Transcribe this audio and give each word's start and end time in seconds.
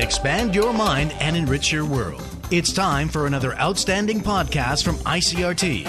expand 0.00 0.54
your 0.54 0.72
mind, 0.72 1.14
and 1.20 1.36
enrich 1.36 1.70
your 1.70 1.84
world. 1.84 2.22
It's 2.50 2.72
time 2.72 3.08
for 3.08 3.26
another 3.26 3.54
outstanding 3.54 4.20
podcast 4.20 4.84
from 4.84 4.96
ICRT. 4.96 5.86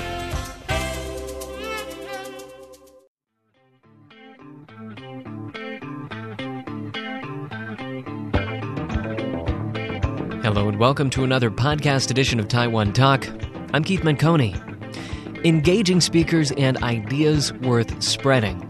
Hello 10.44 10.68
and 10.68 10.80
welcome 10.80 11.10
to 11.12 11.24
another 11.24 11.50
podcast 11.50 12.12
edition 12.12 12.40
of 12.40 12.48
Taiwan 12.48 12.94
Talk. 12.94 13.28
I'm 13.74 13.84
Keith 13.84 14.02
Menconi. 14.02 14.54
Engaging 15.46 16.02
speakers 16.02 16.52
and 16.52 16.78
ideas 16.84 17.54
worth 17.54 18.04
spreading. 18.04 18.68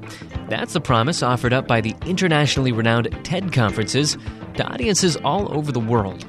That's 0.48 0.74
the 0.74 0.82
promise 0.82 1.24
offered 1.24 1.54
up 1.54 1.68
by 1.68 1.82
the 1.82 1.96
internationally 2.06 2.72
renowned 2.72 3.10
TED 3.24 3.52
conferences 3.52 4.18
to 4.58 4.68
audiences 4.68 5.16
all 5.18 5.56
over 5.56 5.72
the 5.72 5.80
world. 5.80 6.26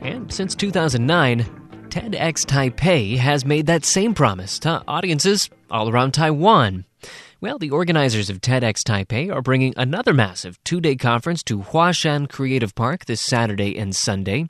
And 0.00 0.32
since 0.32 0.54
2009, 0.54 1.44
TEDx 1.88 2.44
Taipei 2.44 3.16
has 3.16 3.44
made 3.44 3.66
that 3.66 3.84
same 3.84 4.14
promise 4.14 4.58
to 4.60 4.82
audiences 4.88 5.48
all 5.70 5.88
around 5.88 6.12
Taiwan. 6.12 6.84
Well, 7.44 7.58
the 7.58 7.72
organizers 7.72 8.30
of 8.30 8.40
TEDx 8.40 8.82
Taipei 8.82 9.30
are 9.30 9.42
bringing 9.42 9.74
another 9.76 10.14
massive 10.14 10.58
two 10.64 10.80
day 10.80 10.96
conference 10.96 11.42
to 11.42 11.58
Huashan 11.58 12.26
Creative 12.26 12.74
Park 12.74 13.04
this 13.04 13.20
Saturday 13.20 13.76
and 13.76 13.94
Sunday, 13.94 14.48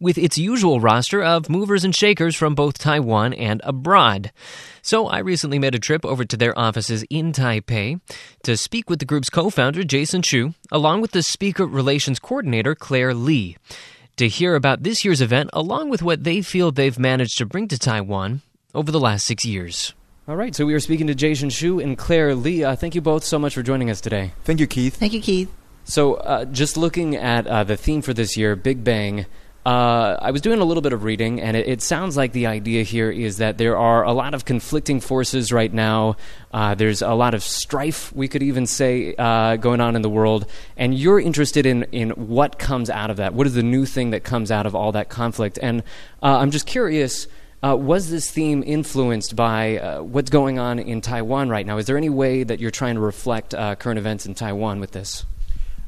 with 0.00 0.16
its 0.16 0.38
usual 0.38 0.80
roster 0.80 1.22
of 1.22 1.50
movers 1.50 1.84
and 1.84 1.94
shakers 1.94 2.34
from 2.34 2.54
both 2.54 2.78
Taiwan 2.78 3.34
and 3.34 3.60
abroad. 3.62 4.32
So 4.80 5.06
I 5.06 5.18
recently 5.18 5.58
made 5.58 5.74
a 5.74 5.78
trip 5.78 6.02
over 6.02 6.24
to 6.24 6.36
their 6.38 6.58
offices 6.58 7.04
in 7.10 7.32
Taipei 7.32 8.00
to 8.44 8.56
speak 8.56 8.88
with 8.88 9.00
the 9.00 9.04
group's 9.04 9.28
co 9.28 9.50
founder, 9.50 9.84
Jason 9.84 10.22
Hsu, 10.22 10.54
along 10.72 11.02
with 11.02 11.10
the 11.10 11.22
speaker 11.22 11.66
relations 11.66 12.18
coordinator, 12.18 12.74
Claire 12.74 13.12
Lee, 13.12 13.58
to 14.16 14.28
hear 14.28 14.54
about 14.54 14.82
this 14.82 15.04
year's 15.04 15.20
event, 15.20 15.50
along 15.52 15.90
with 15.90 16.02
what 16.02 16.24
they 16.24 16.40
feel 16.40 16.72
they've 16.72 16.98
managed 16.98 17.36
to 17.36 17.44
bring 17.44 17.68
to 17.68 17.78
Taiwan 17.78 18.40
over 18.74 18.90
the 18.90 18.98
last 18.98 19.26
six 19.26 19.44
years. 19.44 19.92
All 20.30 20.36
right, 20.36 20.54
so 20.54 20.64
we 20.64 20.74
are 20.74 20.80
speaking 20.80 21.08
to 21.08 21.14
Jason 21.16 21.50
Hsu 21.50 21.80
and 21.80 21.98
Claire 21.98 22.36
Lee. 22.36 22.62
Uh, 22.62 22.76
thank 22.76 22.94
you 22.94 23.00
both 23.00 23.24
so 23.24 23.36
much 23.36 23.52
for 23.52 23.64
joining 23.64 23.90
us 23.90 24.00
today. 24.00 24.30
Thank 24.44 24.60
you, 24.60 24.68
Keith. 24.68 24.94
Thank 24.94 25.12
you, 25.12 25.20
Keith. 25.20 25.52
So, 25.82 26.14
uh, 26.14 26.44
just 26.44 26.76
looking 26.76 27.16
at 27.16 27.48
uh, 27.48 27.64
the 27.64 27.76
theme 27.76 28.00
for 28.00 28.14
this 28.14 28.36
year, 28.36 28.54
Big 28.54 28.84
Bang, 28.84 29.26
uh, 29.66 30.16
I 30.22 30.30
was 30.30 30.40
doing 30.40 30.60
a 30.60 30.64
little 30.64 30.82
bit 30.82 30.92
of 30.92 31.02
reading, 31.02 31.40
and 31.40 31.56
it, 31.56 31.66
it, 31.66 31.82
sounds 31.82 32.16
like 32.16 32.30
the 32.30 32.46
idea 32.46 32.84
here 32.84 33.10
is 33.10 33.38
that 33.38 33.58
there 33.58 33.76
are 33.76 34.04
a 34.04 34.12
lot 34.12 34.34
of 34.34 34.44
conflicting 34.44 35.00
forces 35.00 35.50
right 35.50 35.74
now. 35.74 36.16
Uh, 36.52 36.76
there's 36.76 37.02
a 37.02 37.14
lot 37.14 37.34
of 37.34 37.42
strife, 37.42 38.12
we 38.12 38.28
could 38.28 38.44
even 38.44 38.68
say, 38.68 39.16
uh, 39.18 39.56
going 39.56 39.80
on 39.80 39.96
in 39.96 40.02
the 40.02 40.08
world. 40.08 40.46
And 40.76 40.96
you're 40.96 41.18
interested 41.18 41.66
in, 41.66 41.82
in 41.90 42.10
what 42.10 42.56
comes 42.56 42.88
out 42.88 43.10
of 43.10 43.16
that. 43.16 43.34
What 43.34 43.48
is 43.48 43.54
the 43.54 43.64
new 43.64 43.84
thing 43.84 44.10
that 44.10 44.22
comes 44.22 44.52
out 44.52 44.64
of 44.64 44.76
all 44.76 44.92
that 44.92 45.08
conflict? 45.08 45.58
And 45.60 45.82
I'm 46.22 46.52
just 46.52 46.68
curious 46.68 47.26
uh, 47.62 47.76
was 47.76 48.10
this 48.10 48.30
theme 48.30 48.62
influenced 48.64 49.36
by 49.36 49.78
uh, 49.78 50.02
what's 50.02 50.30
going 50.30 50.58
on 50.58 50.78
in 50.78 51.00
Taiwan 51.00 51.48
right 51.48 51.66
now? 51.66 51.78
Is 51.78 51.86
there 51.86 51.96
any 51.96 52.08
way 52.08 52.42
that 52.42 52.60
you're 52.60 52.70
trying 52.70 52.94
to 52.94 53.00
reflect 53.00 53.54
uh, 53.54 53.74
current 53.76 53.98
events 53.98 54.26
in 54.26 54.34
Taiwan 54.34 54.80
with 54.80 54.92
this? 54.92 55.24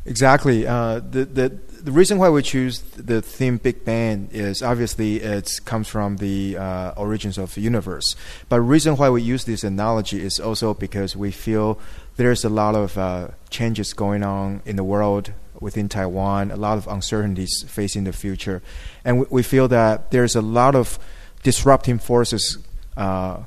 Exactly. 0.05 0.67
Uh, 0.67 0.99
the, 0.99 1.25
the, 1.25 1.49
the 1.49 1.93
reason 1.93 2.19
why 2.19 2.29
we 2.29 2.43
choose 2.43 2.81
the 2.81 3.23
theme 3.23 3.57
Big 3.59 3.85
Bang 3.85 4.29
is 4.33 4.61
obviously 4.61 5.17
it 5.17 5.49
comes 5.65 5.87
from 5.89 6.17
the 6.17 6.57
uh, 6.57 6.91
origins 6.97 7.39
of 7.39 7.55
the 7.55 7.61
universe. 7.61 8.17
But 8.49 8.57
the 8.57 8.63
reason 8.63 8.97
why 8.97 9.11
we 9.11 9.23
use 9.23 9.45
this 9.45 9.63
analogy 9.63 10.21
is 10.21 10.41
also 10.41 10.75
because 10.75 11.17
we 11.17 11.31
feel 11.31 11.79
there's 12.17 12.45
a 12.45 12.49
lot 12.49 12.75
of 12.75 12.99
uh, 12.99 13.29
changes 13.49 13.93
going 13.93 14.25
on 14.25 14.61
in 14.67 14.75
the 14.77 14.85
world 14.85 15.33
within 15.61 15.89
Taiwan, 15.89 16.51
a 16.51 16.57
lot 16.57 16.77
of 16.77 16.89
uncertainties 16.89 17.65
facing 17.69 18.03
the 18.03 18.13
future. 18.13 18.61
And 19.05 19.21
we, 19.21 19.27
we 19.31 19.43
feel 19.45 19.69
that 19.69 20.11
there's 20.11 20.35
a 20.35 20.43
lot 20.43 20.75
of 20.75 20.99
disrupting 21.43 21.99
forces 21.99 22.59
uh, 22.97 23.43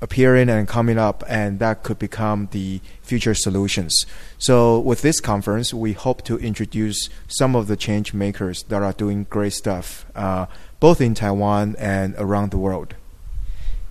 appearing 0.00 0.48
and 0.48 0.66
coming 0.66 0.98
up, 0.98 1.22
and 1.28 1.58
that 1.58 1.82
could 1.82 1.98
become 1.98 2.48
the 2.52 2.80
future 3.02 3.34
solutions. 3.34 4.06
So, 4.38 4.78
with 4.78 5.02
this 5.02 5.20
conference, 5.20 5.74
we 5.74 5.92
hope 5.92 6.22
to 6.24 6.38
introduce 6.38 7.08
some 7.28 7.54
of 7.54 7.66
the 7.66 7.76
change 7.76 8.14
makers 8.14 8.62
that 8.64 8.82
are 8.82 8.92
doing 8.92 9.26
great 9.28 9.52
stuff, 9.52 10.06
uh, 10.14 10.46
both 10.80 11.00
in 11.00 11.14
Taiwan 11.14 11.76
and 11.78 12.14
around 12.16 12.50
the 12.50 12.58
world. 12.58 12.94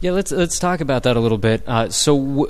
Yeah, 0.01 0.11
let's 0.11 0.31
let's 0.31 0.59
talk 0.59 0.79
about 0.79 1.03
that 1.03 1.17
a 1.17 1.19
little 1.19 1.37
bit. 1.37 1.61
Uh, 1.67 1.89
so, 1.89 2.17
w- 2.17 2.47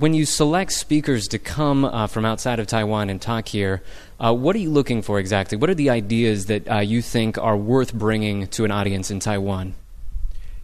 when 0.00 0.14
you 0.14 0.24
select 0.24 0.72
speakers 0.72 1.28
to 1.28 1.38
come 1.38 1.84
uh, 1.84 2.06
from 2.06 2.24
outside 2.24 2.58
of 2.58 2.66
Taiwan 2.66 3.10
and 3.10 3.20
talk 3.20 3.48
here, 3.48 3.82
uh, 4.18 4.34
what 4.34 4.56
are 4.56 4.60
you 4.60 4.70
looking 4.70 5.02
for 5.02 5.20
exactly? 5.20 5.58
What 5.58 5.70
are 5.70 5.74
the 5.74 5.90
ideas 5.90 6.46
that 6.46 6.68
uh, 6.68 6.78
you 6.78 7.02
think 7.02 7.36
are 7.38 7.56
worth 7.56 7.92
bringing 7.92 8.46
to 8.48 8.64
an 8.64 8.70
audience 8.70 9.10
in 9.10 9.20
Taiwan? 9.20 9.74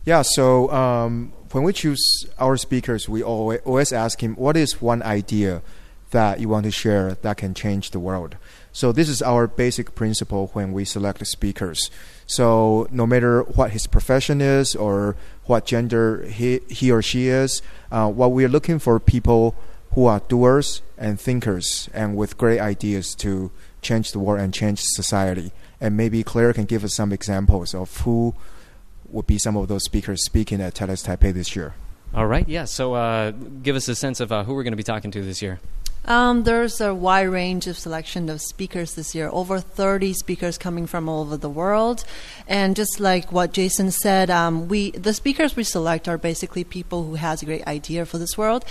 Yeah, 0.05 0.21
so 0.21 0.71
um, 0.71 1.33
when 1.53 1.65
we 1.65 1.73
choose 1.73 2.27
our 2.39 2.59
speakers, 2.59 3.09
we 3.09 3.23
always, 3.23 3.91
ask 3.91 4.23
him, 4.23 4.35
what 4.37 4.55
is 4.55 4.83
one 4.83 5.03
idea 5.03 5.63
that 6.11 6.41
you 6.41 6.49
want 6.51 6.65
to 6.65 6.71
share 6.71 7.15
that 7.23 7.39
can 7.39 7.55
change 7.55 7.91
the 7.91 7.99
world? 7.99 8.37
So 8.71 8.93
this 8.93 9.09
is 9.09 9.23
our 9.23 9.47
basic 9.47 9.95
principle 9.95 10.51
when 10.53 10.75
we 10.75 10.85
select 10.85 11.27
speakers. 11.27 11.91
So 12.27 12.87
no 12.91 13.07
matter 13.07 13.45
what 13.45 13.71
his 13.71 13.87
profession 13.87 14.43
is 14.43 14.77
or 14.77 15.17
what 15.47 15.65
gender 15.65 16.25
he, 16.27 16.61
he 16.69 16.91
or 16.93 17.01
she 17.01 17.29
is, 17.29 17.63
uh, 17.91 18.11
what 18.11 18.33
we're 18.33 18.49
looking 18.49 18.79
for 18.79 19.01
people 19.01 19.55
who 19.93 20.05
are 20.05 20.21
doers 20.29 20.83
and 20.99 21.19
thinkers 21.19 21.89
and 21.95 22.15
with 22.15 22.37
great 22.37 22.61
ideas 22.61 23.15
to 23.15 23.51
change 23.81 24.13
the 24.13 24.19
world 24.19 24.41
and 24.41 24.53
change 24.53 24.81
society. 24.83 25.51
And 25.81 25.97
maybe 25.97 26.23
Claire 26.23 26.53
can 26.53 26.65
give 26.65 26.85
us 26.85 26.95
some 26.95 27.11
examples 27.13 27.75
of 27.75 27.97
who 27.99 28.35
would 29.15 29.27
be 29.27 29.39
some 29.39 29.57
of 29.57 29.69
those 29.69 29.85
speakers 29.85 30.25
speaking 30.25 30.61
at 30.61 30.75
TEDx 30.75 31.07
Taipei 31.07 31.33
this 31.33 31.55
year. 31.57 31.75
All 32.15 32.27
right, 32.27 32.49
yeah. 32.49 32.65
So 32.65 32.95
uh, 32.95 33.31
give 33.31 33.77
us 33.77 33.89
a 33.89 33.95
sense 33.95 34.21
of 34.21 34.31
uh, 34.31 34.45
who 34.45 34.55
we're 34.55 34.63
going 34.63 34.73
to 34.73 34.77
be 34.77 34.83
talking 34.83 35.11
to 35.13 35.23
this 35.23 35.41
year. 35.41 35.61
Um, 36.07 36.45
there's 36.45 36.83
a 36.83 36.95
wide 36.95 37.29
range 37.29 37.67
of 37.67 37.79
selection 37.79 38.29
of 38.29 38.43
speakers 38.43 38.95
this 38.95 39.15
year. 39.15 39.31
Over 39.33 39.59
30 39.59 40.13
speakers 40.13 40.59
coming 40.59 40.87
from 40.87 41.09
all 41.09 41.23
over 41.23 41.39
the 41.39 41.49
world, 41.49 42.05
and 42.47 42.77
just 42.77 43.01
like 43.01 43.33
what 43.33 43.53
Jason 43.53 43.91
said, 43.91 44.29
um, 44.29 44.69
we 44.69 44.91
the 44.91 45.15
speakers 45.15 45.57
we 45.57 45.65
select 45.65 46.07
are 46.07 46.19
basically 46.19 46.63
people 46.63 47.05
who 47.05 47.15
has 47.15 47.43
a 47.43 47.47
great 47.47 47.67
idea 47.67 48.05
for 48.05 48.19
this 48.19 48.37
world 48.37 48.67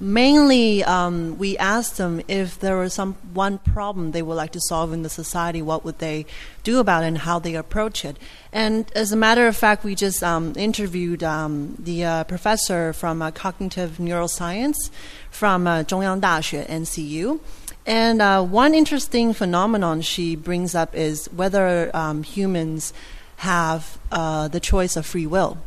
mainly 0.00 0.84
um, 0.84 1.38
we 1.38 1.56
asked 1.58 1.96
them 1.96 2.22
if 2.28 2.58
there 2.60 2.76
was 2.76 2.94
some 2.94 3.14
one 3.32 3.58
problem 3.58 4.12
they 4.12 4.22
would 4.22 4.34
like 4.34 4.52
to 4.52 4.60
solve 4.60 4.92
in 4.92 5.02
the 5.02 5.08
society 5.08 5.60
what 5.60 5.84
would 5.84 5.98
they 5.98 6.24
do 6.62 6.78
about 6.78 7.02
it 7.02 7.08
and 7.08 7.18
how 7.18 7.38
they 7.38 7.54
approach 7.54 8.04
it. 8.04 8.16
And 8.52 8.90
as 8.94 9.12
a 9.12 9.16
matter 9.16 9.46
of 9.46 9.56
fact 9.56 9.84
we 9.84 9.94
just 9.94 10.22
um, 10.22 10.52
interviewed 10.56 11.22
um, 11.22 11.76
the 11.78 12.04
uh, 12.04 12.24
professor 12.24 12.92
from 12.92 13.22
uh, 13.22 13.30
cognitive 13.30 13.98
neuroscience 13.98 14.90
from 15.30 15.66
uh, 15.66 15.82
zhongyang 15.82 16.20
daxue 16.20 16.66
ncu 16.66 17.40
and 17.86 18.20
uh, 18.20 18.42
one 18.42 18.74
interesting 18.74 19.32
phenomenon 19.32 20.02
she 20.02 20.36
brings 20.36 20.74
up 20.74 20.94
is 20.94 21.26
whether 21.32 21.94
um, 21.96 22.22
humans 22.22 22.92
have 23.36 23.98
uh, 24.10 24.48
the 24.48 24.60
choice 24.60 24.96
of 24.96 25.06
free 25.06 25.26
will 25.26 25.58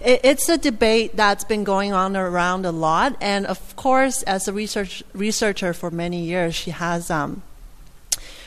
it's 0.00 0.48
a 0.48 0.56
debate 0.56 1.16
that's 1.16 1.44
been 1.44 1.64
going 1.64 1.92
on 1.92 2.16
around 2.16 2.64
a 2.64 2.72
lot, 2.72 3.16
and 3.20 3.46
of 3.46 3.74
course, 3.76 4.22
as 4.22 4.46
a 4.46 4.52
research 4.52 5.02
researcher 5.12 5.72
for 5.72 5.90
many 5.90 6.22
years, 6.22 6.54
she 6.54 6.70
has 6.70 7.10
um, 7.10 7.42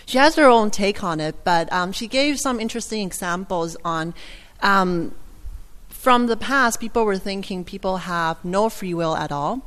she 0.05 0.17
has 0.17 0.35
her 0.35 0.47
own 0.47 0.71
take 0.71 1.03
on 1.03 1.19
it. 1.19 1.35
But 1.43 1.71
um, 1.71 1.91
she 1.91 2.07
gave 2.07 2.39
some 2.39 2.59
interesting 2.59 3.05
examples 3.05 3.77
on. 3.83 4.13
Um, 4.61 5.13
from 5.89 6.27
the 6.27 6.37
past, 6.37 6.79
people 6.79 7.05
were 7.05 7.17
thinking 7.17 7.63
people 7.63 7.97
have 7.97 8.43
no 8.43 8.69
free 8.69 8.93
will 8.93 9.15
at 9.15 9.31
all. 9.31 9.61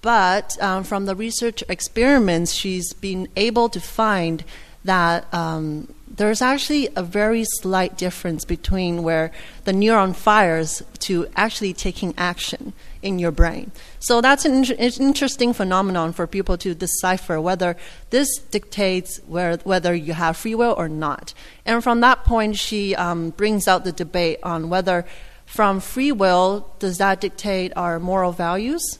But 0.00 0.56
um, 0.62 0.84
from 0.84 1.06
the 1.06 1.14
research 1.14 1.64
experiments, 1.68 2.52
she's 2.52 2.92
been 2.92 3.28
able 3.36 3.68
to 3.70 3.80
find 3.80 4.44
that 4.84 5.32
um, 5.34 5.92
there's 6.16 6.40
actually 6.40 6.88
a 6.96 7.02
very 7.02 7.44
slight 7.44 7.96
difference 7.96 8.44
between 8.44 9.02
where 9.02 9.30
the 9.64 9.72
neuron 9.72 10.14
fires 10.14 10.82
to 11.00 11.26
actually 11.36 11.72
taking 11.72 12.14
action 12.16 12.72
in 13.02 13.18
your 13.18 13.30
brain. 13.30 13.70
So 14.00 14.20
that's 14.20 14.44
an 14.44 14.54
inter- 14.54 14.74
interesting 14.78 15.52
phenomenon 15.52 16.12
for 16.12 16.26
people 16.26 16.56
to 16.58 16.74
decipher 16.74 17.40
whether 17.40 17.76
this 18.10 18.38
dictates 18.38 19.18
where, 19.26 19.56
whether 19.58 19.94
you 19.94 20.14
have 20.14 20.36
free 20.36 20.54
will 20.54 20.74
or 20.76 20.88
not. 20.88 21.34
And 21.64 21.82
from 21.82 22.00
that 22.00 22.24
point, 22.24 22.56
she 22.56 22.94
um, 22.94 23.30
brings 23.30 23.68
out 23.68 23.84
the 23.84 23.92
debate 23.92 24.38
on 24.42 24.68
whether 24.68 25.04
from 25.44 25.80
free 25.80 26.12
will, 26.12 26.74
does 26.78 26.98
that 26.98 27.20
dictate 27.20 27.72
our 27.76 28.00
moral 28.00 28.32
values? 28.32 28.98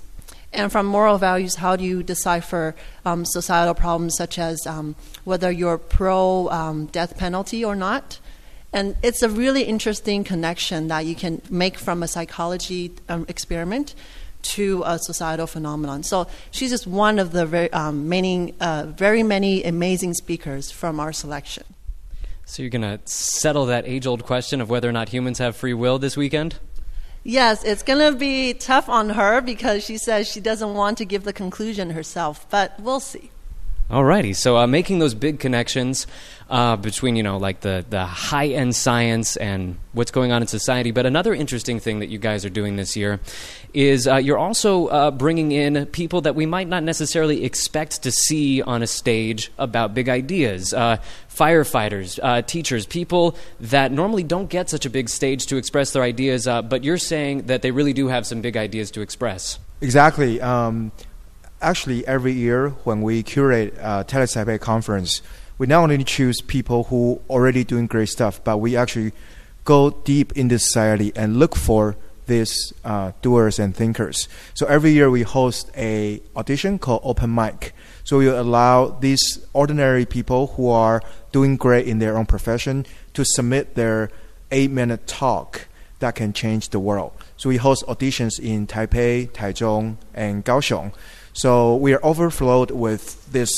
And 0.52 0.72
from 0.72 0.86
moral 0.86 1.18
values, 1.18 1.56
how 1.56 1.76
do 1.76 1.84
you 1.84 2.02
decipher 2.02 2.74
um, 3.04 3.24
societal 3.24 3.74
problems 3.74 4.16
such 4.16 4.38
as 4.38 4.66
um, 4.66 4.96
whether 5.24 5.50
you're 5.50 5.78
pro 5.78 6.48
um, 6.48 6.86
death 6.86 7.16
penalty 7.16 7.64
or 7.64 7.74
not? 7.74 8.20
And 8.72 8.96
it's 9.02 9.22
a 9.22 9.28
really 9.28 9.62
interesting 9.62 10.24
connection 10.24 10.88
that 10.88 11.06
you 11.06 11.14
can 11.14 11.40
make 11.50 11.78
from 11.78 12.02
a 12.02 12.08
psychology 12.08 12.92
um, 13.08 13.24
experiment 13.28 13.94
to 14.42 14.82
a 14.86 14.98
societal 14.98 15.46
phenomenon. 15.46 16.02
So 16.02 16.26
she's 16.50 16.70
just 16.70 16.86
one 16.86 17.18
of 17.18 17.32
the 17.32 17.46
very 17.46 17.72
um, 17.72 18.08
many, 18.08 18.54
uh, 18.60 18.86
very 18.86 19.22
many 19.22 19.64
amazing 19.64 20.14
speakers 20.14 20.70
from 20.70 21.00
our 21.00 21.12
selection. 21.12 21.64
So 22.44 22.62
you're 22.62 22.70
going 22.70 22.82
to 22.82 23.00
settle 23.06 23.66
that 23.66 23.86
age 23.86 24.06
old 24.06 24.24
question 24.24 24.60
of 24.60 24.70
whether 24.70 24.88
or 24.88 24.92
not 24.92 25.08
humans 25.08 25.38
have 25.38 25.56
free 25.56 25.74
will 25.74 25.98
this 25.98 26.16
weekend? 26.16 26.56
Yes, 27.28 27.64
it's 27.64 27.82
going 27.82 28.12
to 28.12 28.16
be 28.16 28.54
tough 28.54 28.88
on 28.88 29.10
her 29.10 29.40
because 29.40 29.82
she 29.84 29.98
says 29.98 30.28
she 30.28 30.38
doesn't 30.38 30.74
want 30.74 30.96
to 30.98 31.04
give 31.04 31.24
the 31.24 31.32
conclusion 31.32 31.90
herself, 31.90 32.48
but 32.50 32.78
we'll 32.78 33.00
see. 33.00 33.32
Alrighty, 33.88 34.34
so 34.34 34.56
uh, 34.56 34.66
making 34.66 34.98
those 34.98 35.14
big 35.14 35.38
connections 35.38 36.08
uh, 36.50 36.74
between 36.74 37.14
you 37.14 37.22
know 37.22 37.36
like 37.36 37.60
the 37.60 37.84
the 37.88 38.04
high 38.04 38.48
end 38.48 38.74
science 38.74 39.36
and 39.36 39.78
what's 39.92 40.10
going 40.10 40.32
on 40.32 40.42
in 40.42 40.48
society. 40.48 40.90
But 40.90 41.06
another 41.06 41.32
interesting 41.32 41.78
thing 41.78 42.00
that 42.00 42.08
you 42.08 42.18
guys 42.18 42.44
are 42.44 42.50
doing 42.50 42.74
this 42.74 42.96
year 42.96 43.20
is 43.72 44.08
uh, 44.08 44.16
you're 44.16 44.38
also 44.38 44.88
uh, 44.88 45.12
bringing 45.12 45.52
in 45.52 45.86
people 45.86 46.22
that 46.22 46.34
we 46.34 46.46
might 46.46 46.66
not 46.66 46.82
necessarily 46.82 47.44
expect 47.44 48.02
to 48.02 48.10
see 48.10 48.60
on 48.60 48.82
a 48.82 48.88
stage 48.88 49.52
about 49.56 49.94
big 49.94 50.08
ideas. 50.08 50.74
Uh, 50.74 50.96
firefighters, 51.32 52.18
uh, 52.20 52.42
teachers, 52.42 52.86
people 52.86 53.36
that 53.60 53.92
normally 53.92 54.24
don't 54.24 54.50
get 54.50 54.68
such 54.68 54.84
a 54.84 54.90
big 54.90 55.08
stage 55.08 55.46
to 55.46 55.56
express 55.58 55.92
their 55.92 56.02
ideas, 56.02 56.46
but 56.46 56.82
you're 56.82 56.98
saying 56.98 57.42
that 57.42 57.62
they 57.62 57.70
really 57.70 57.92
do 57.92 58.08
have 58.08 58.26
some 58.26 58.40
big 58.40 58.56
ideas 58.56 58.90
to 58.90 59.00
express. 59.00 59.60
Exactly. 59.80 60.40
Um, 60.40 60.90
actually 61.60 62.06
every 62.06 62.32
year 62.32 62.70
when 62.84 63.02
we 63.02 63.22
curate 63.22 63.74
a 63.78 64.04
TEDx 64.04 64.36
Taipei 64.36 64.60
conference, 64.60 65.22
we 65.58 65.66
not 65.66 65.82
only 65.82 66.04
choose 66.04 66.40
people 66.40 66.84
who 66.84 67.20
already 67.30 67.64
doing 67.64 67.86
great 67.86 68.08
stuff, 68.08 68.42
but 68.44 68.58
we 68.58 68.76
actually 68.76 69.12
go 69.64 69.90
deep 69.90 70.32
into 70.32 70.58
society 70.58 71.12
and 71.16 71.38
look 71.38 71.56
for 71.56 71.96
these 72.26 72.72
uh, 72.84 73.12
doers 73.22 73.58
and 73.58 73.74
thinkers. 73.74 74.28
So 74.54 74.66
every 74.66 74.90
year 74.90 75.10
we 75.10 75.22
host 75.22 75.70
a 75.76 76.20
audition 76.34 76.78
called 76.78 77.00
Open 77.04 77.34
Mic. 77.34 77.72
So 78.04 78.18
we 78.18 78.28
allow 78.28 78.88
these 78.88 79.44
ordinary 79.52 80.04
people 80.04 80.48
who 80.48 80.68
are 80.68 81.02
doing 81.32 81.56
great 81.56 81.86
in 81.86 81.98
their 81.98 82.18
own 82.18 82.26
profession 82.26 82.84
to 83.14 83.24
submit 83.24 83.74
their 83.74 84.10
eight-minute 84.50 85.06
talk 85.06 85.68
that 86.00 86.14
can 86.14 86.32
change 86.32 86.70
the 86.70 86.78
world. 86.78 87.12
So 87.36 87.48
we 87.48 87.56
host 87.56 87.84
auditions 87.86 88.38
in 88.38 88.66
Taipei, 88.66 89.28
Taichung, 89.30 89.96
and 90.14 90.44
Kaohsiung. 90.44 90.92
So 91.36 91.76
we 91.76 91.92
are 91.92 92.00
overflowed 92.02 92.70
with 92.70 93.30
this 93.30 93.52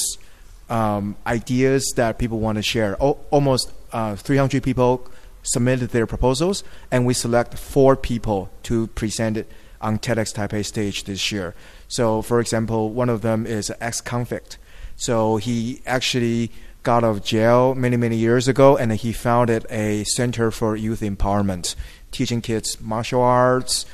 um, 0.68 1.14
ideas 1.24 1.92
that 1.94 2.18
people 2.18 2.40
want 2.40 2.56
to 2.56 2.62
share. 2.62 2.96
O- 3.00 3.18
almost 3.30 3.72
uh, 3.92 4.16
300 4.16 4.64
people 4.64 5.08
submitted 5.44 5.90
their 5.90 6.04
proposals, 6.04 6.64
and 6.90 7.06
we 7.06 7.14
select 7.14 7.56
four 7.56 7.94
people 7.94 8.50
to 8.64 8.88
present 8.88 9.36
it 9.36 9.48
on 9.80 10.00
TEDx 10.00 10.34
Taipei 10.34 10.66
stage 10.66 11.04
this 11.04 11.30
year. 11.30 11.54
So, 11.86 12.20
for 12.20 12.40
example, 12.40 12.90
one 12.90 13.08
of 13.08 13.22
them 13.22 13.46
is 13.46 13.70
an 13.70 13.76
ex-convict. 13.80 14.58
So 14.96 15.36
he 15.36 15.80
actually 15.86 16.50
got 16.82 17.04
out 17.04 17.10
of 17.10 17.22
jail 17.22 17.76
many, 17.76 17.96
many 17.96 18.16
years 18.16 18.48
ago, 18.48 18.76
and 18.76 18.90
he 18.90 19.12
founded 19.12 19.66
a 19.70 20.02
center 20.02 20.50
for 20.50 20.74
youth 20.74 21.00
empowerment, 21.00 21.76
teaching 22.10 22.40
kids 22.40 22.80
martial 22.80 23.22
arts, 23.22 23.86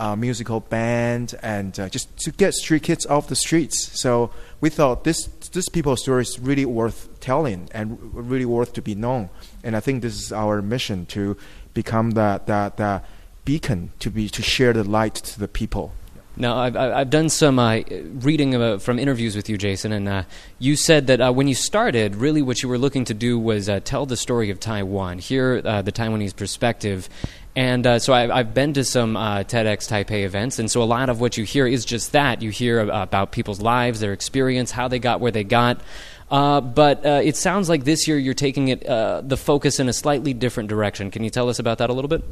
uh, 0.00 0.16
musical 0.16 0.60
band 0.60 1.34
and 1.42 1.78
uh, 1.78 1.88
just 1.90 2.16
to 2.16 2.30
get 2.32 2.54
street 2.54 2.82
kids 2.82 3.04
off 3.06 3.28
the 3.28 3.36
streets. 3.36 4.00
So 4.00 4.30
we 4.60 4.70
thought 4.70 5.04
this 5.04 5.26
this 5.52 5.68
people's 5.68 6.00
story 6.00 6.22
is 6.22 6.38
really 6.40 6.64
worth 6.64 7.20
telling 7.20 7.68
and 7.72 7.98
really 8.14 8.46
worth 8.46 8.72
to 8.72 8.82
be 8.82 8.94
known. 8.94 9.28
And 9.62 9.76
I 9.76 9.80
think 9.80 10.02
this 10.02 10.14
is 10.14 10.32
our 10.32 10.62
mission 10.62 11.06
to 11.06 11.36
become 11.74 12.12
that 12.12 12.46
that 12.46 12.78
that 12.78 13.04
beacon 13.44 13.90
to 13.98 14.10
be 14.10 14.28
to 14.30 14.42
share 14.42 14.72
the 14.72 14.84
light 14.84 15.14
to 15.14 15.38
the 15.38 15.48
people. 15.48 15.92
Now, 16.36 16.56
I've, 16.56 16.76
I've 16.76 17.10
done 17.10 17.28
some 17.28 17.58
uh, 17.58 17.80
reading 17.90 18.54
uh, 18.54 18.78
from 18.78 18.98
interviews 18.98 19.36
with 19.36 19.50
you, 19.50 19.58
Jason, 19.58 19.92
and 19.92 20.08
uh, 20.08 20.22
you 20.58 20.74
said 20.74 21.08
that 21.08 21.20
uh, 21.20 21.32
when 21.32 21.48
you 21.48 21.54
started, 21.54 22.16
really 22.16 22.40
what 22.40 22.62
you 22.62 22.68
were 22.68 22.78
looking 22.78 23.04
to 23.06 23.14
do 23.14 23.38
was 23.38 23.68
uh, 23.68 23.80
tell 23.84 24.06
the 24.06 24.16
story 24.16 24.48
of 24.48 24.58
Taiwan, 24.58 25.18
hear 25.18 25.60
uh, 25.64 25.82
the 25.82 25.92
Taiwanese 25.92 26.34
perspective. 26.34 27.10
And 27.56 27.86
uh, 27.86 27.98
so 27.98 28.12
I, 28.12 28.38
have 28.38 28.54
been 28.54 28.74
to 28.74 28.84
some 28.84 29.16
uh, 29.16 29.38
TEDx 29.38 29.88
Taipei 29.88 30.24
events, 30.24 30.58
and 30.58 30.70
so 30.70 30.82
a 30.82 30.84
lot 30.84 31.08
of 31.08 31.20
what 31.20 31.36
you 31.36 31.44
hear 31.44 31.66
is 31.66 31.84
just 31.84 32.12
that. 32.12 32.42
You 32.42 32.50
hear 32.50 32.80
about 32.80 33.32
people's 33.32 33.60
lives, 33.60 34.00
their 34.00 34.12
experience, 34.12 34.70
how 34.70 34.88
they 34.88 34.98
got 34.98 35.20
where 35.20 35.32
they 35.32 35.44
got. 35.44 35.80
Uh, 36.30 36.60
but 36.60 37.04
it 37.04 37.36
sounds 37.36 37.68
like 37.68 37.82
this 37.82 38.06
year 38.06 38.16
you're 38.16 38.34
taking 38.34 38.68
it 38.68 38.82
the 38.82 39.36
focus 39.36 39.80
in 39.80 39.88
a 39.88 39.92
slightly 39.92 40.32
different 40.32 40.68
direction. 40.68 41.10
Can 41.10 41.24
you 41.24 41.30
tell 41.30 41.48
us 41.48 41.58
about 41.58 41.78
that 41.78 41.90
a 41.90 41.92
little 41.92 42.08
bit? 42.08 42.22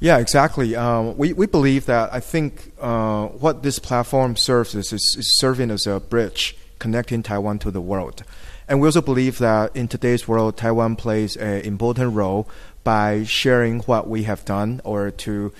Yeah, 0.00 0.16
exactly. 0.16 0.74
Um, 0.74 1.16
we, 1.18 1.34
we 1.34 1.46
believe 1.46 1.84
that 1.84 2.12
I 2.12 2.20
think 2.20 2.72
uh, 2.80 3.26
what 3.26 3.62
this 3.62 3.78
platform 3.78 4.34
serves 4.34 4.74
is, 4.74 4.94
is, 4.94 5.14
is, 5.18 5.38
serving 5.38 5.70
as 5.70 5.86
a 5.86 6.00
bridge 6.00 6.56
connecting 6.78 7.22
Taiwan 7.22 7.58
to 7.58 7.70
the 7.70 7.82
world. 7.82 8.24
And 8.66 8.80
we 8.80 8.88
also 8.88 9.02
believe 9.02 9.36
that 9.38 9.76
in 9.76 9.88
today's 9.88 10.26
world, 10.26 10.56
Taiwan 10.56 10.96
plays 10.96 11.36
an 11.36 11.60
important 11.62 12.14
role 12.14 12.48
by 12.84 13.24
sharing 13.24 13.80
what 13.80 14.08
we 14.08 14.24
have 14.24 14.44
done 14.44 14.80
or 14.84 15.10
to 15.10 15.52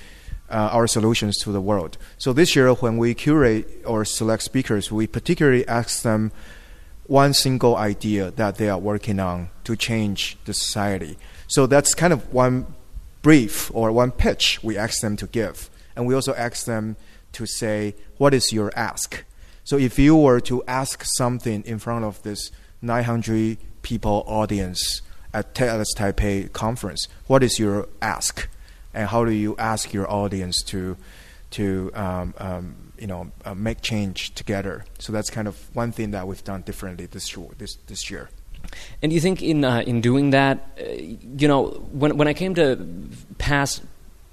uh, 0.50 0.70
our 0.72 0.86
solutions 0.86 1.38
to 1.38 1.52
the 1.52 1.60
world. 1.60 1.96
So 2.18 2.32
this 2.32 2.56
year, 2.56 2.72
when 2.74 2.98
we 2.98 3.14
curate 3.14 3.68
or 3.84 4.04
select 4.04 4.42
speakers, 4.42 4.90
we 4.90 5.06
particularly 5.06 5.66
ask 5.68 6.02
them 6.02 6.32
one 7.06 7.34
single 7.34 7.76
idea 7.76 8.30
that 8.32 8.56
they 8.56 8.68
are 8.68 8.78
working 8.78 9.20
on 9.20 9.50
to 9.64 9.76
change 9.76 10.38
the 10.44 10.54
society. 10.54 11.18
So 11.46 11.66
that's 11.66 11.94
kind 11.94 12.12
of 12.12 12.32
one 12.32 12.66
brief 13.22 13.70
or 13.74 13.92
one 13.92 14.12
pitch 14.12 14.62
we 14.62 14.76
ask 14.76 15.00
them 15.00 15.16
to 15.16 15.26
give. 15.26 15.70
And 15.96 16.06
we 16.06 16.14
also 16.14 16.34
ask 16.34 16.66
them 16.66 16.96
to 17.32 17.46
say, 17.46 17.94
What 18.16 18.34
is 18.34 18.52
your 18.52 18.72
ask? 18.76 19.24
So 19.64 19.76
if 19.76 19.98
you 19.98 20.16
were 20.16 20.40
to 20.40 20.64
ask 20.66 21.04
something 21.04 21.62
in 21.64 21.78
front 21.78 22.04
of 22.04 22.22
this 22.22 22.50
900 22.82 23.58
people 23.82 24.24
audience 24.26 25.02
at 25.32 25.54
TEDx 25.54 25.86
Taipei 25.96 26.52
conference, 26.52 27.08
what 27.26 27.42
is 27.42 27.58
your 27.58 27.88
ask? 28.02 28.48
And 28.92 29.08
how 29.08 29.24
do 29.24 29.30
you 29.30 29.56
ask 29.56 29.92
your 29.92 30.10
audience 30.10 30.62
to, 30.64 30.96
to 31.52 31.90
um, 31.94 32.34
um, 32.38 32.92
you 32.98 33.06
know, 33.06 33.30
uh, 33.44 33.54
make 33.54 33.80
change 33.82 34.34
together? 34.34 34.84
So 34.98 35.12
that's 35.12 35.30
kind 35.30 35.46
of 35.46 35.56
one 35.74 35.92
thing 35.92 36.10
that 36.10 36.26
we've 36.26 36.42
done 36.42 36.62
differently 36.62 37.06
this, 37.06 37.36
this, 37.58 37.76
this 37.86 38.10
year. 38.10 38.30
And 39.02 39.12
you 39.12 39.20
think 39.20 39.42
in 39.42 39.64
uh, 39.64 39.82
in 39.86 40.00
doing 40.00 40.30
that, 40.30 40.68
uh, 40.78 40.84
you 40.84 41.48
know, 41.48 41.68
when 41.92 42.16
when 42.18 42.28
I 42.28 42.34
came 42.34 42.54
to 42.56 42.86
past 43.38 43.82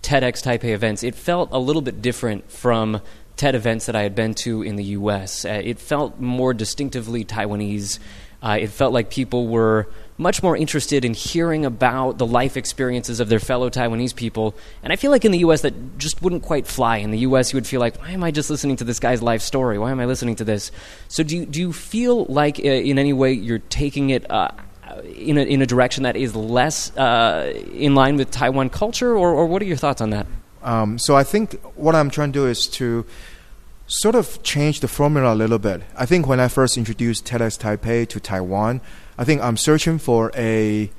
TEDx 0.03 0.43
Taipei 0.43 0.73
events, 0.73 1.03
it 1.03 1.15
felt 1.15 1.49
a 1.51 1.59
little 1.59 1.81
bit 1.81 2.01
different 2.01 2.51
from 2.51 3.01
TED 3.37 3.55
events 3.55 3.85
that 3.85 3.95
I 3.95 4.03
had 4.03 4.15
been 4.15 4.33
to 4.35 4.63
in 4.63 4.75
the 4.75 4.83
U.S. 4.99 5.45
Uh, 5.45 5.61
it 5.63 5.79
felt 5.79 6.19
more 6.19 6.53
distinctively 6.53 7.23
Taiwanese. 7.23 7.99
Uh, 8.41 8.57
it 8.59 8.69
felt 8.69 8.93
like 8.93 9.09
people 9.09 9.47
were 9.47 9.87
much 10.17 10.41
more 10.41 10.57
interested 10.57 11.05
in 11.05 11.13
hearing 11.13 11.65
about 11.65 12.17
the 12.17 12.25
life 12.25 12.57
experiences 12.57 13.19
of 13.19 13.29
their 13.29 13.39
fellow 13.39 13.69
Taiwanese 13.69 14.15
people. 14.15 14.55
And 14.81 14.91
I 14.91 14.95
feel 14.95 15.11
like 15.11 15.25
in 15.25 15.31
the 15.31 15.39
U.S. 15.39 15.61
that 15.61 15.97
just 15.97 16.21
wouldn't 16.21 16.43
quite 16.43 16.65
fly. 16.65 16.97
In 16.97 17.11
the 17.11 17.19
U.S., 17.19 17.53
you 17.53 17.57
would 17.57 17.67
feel 17.67 17.79
like, 17.79 17.99
why 17.99 18.11
am 18.11 18.23
I 18.23 18.31
just 18.31 18.49
listening 18.49 18.77
to 18.77 18.83
this 18.83 18.99
guy's 18.99 19.21
life 19.21 19.41
story? 19.41 19.77
Why 19.77 19.91
am 19.91 19.99
I 19.99 20.05
listening 20.05 20.35
to 20.37 20.43
this? 20.43 20.71
So 21.07 21.23
do 21.23 21.37
you, 21.37 21.45
do 21.45 21.59
you 21.59 21.71
feel 21.71 22.25
like 22.25 22.59
uh, 22.59 22.63
in 22.63 22.97
any 22.97 23.13
way 23.13 23.33
you're 23.33 23.59
taking 23.59 24.09
it 24.09 24.29
uh, 24.29 24.49
in, 25.03 25.37
a, 25.37 25.41
in 25.41 25.61
a 25.61 25.65
direction 25.65 26.03
that 26.03 26.15
is 26.15 26.35
less 26.35 26.95
uh, 26.97 27.53
in 27.73 27.93
line 27.93 28.17
with 28.17 28.31
Taiwan 28.31 28.69
culture, 28.69 29.15
or, 29.15 29.33
or 29.33 29.45
what 29.45 29.61
are 29.61 29.65
your 29.65 29.77
thoughts 29.77 30.01
on 30.01 30.09
that? 30.11 30.25
Um, 30.63 30.97
so 30.97 31.15
I 31.15 31.23
think 31.23 31.53
what 31.75 31.95
I'm 31.95 32.09
trying 32.09 32.33
to 32.33 32.39
do 32.39 32.47
is 32.47 32.67
to 32.67 33.05
sort 33.87 34.15
of 34.15 34.43
change 34.43 34.81
the 34.81 34.87
formula 34.87 35.33
a 35.33 35.35
little 35.35 35.59
bit. 35.59 35.81
I 35.95 36.05
think 36.05 36.27
when 36.27 36.39
I 36.39 36.49
first 36.49 36.77
introduced 36.77 37.25
TEDx 37.25 37.57
Taipei 37.57 38.07
to 38.09 38.19
Taiwan, 38.19 38.81
I 39.17 39.23
think 39.23 39.41
I'm 39.41 39.57
searching 39.57 39.97
for 39.97 40.31
a, 40.35 40.91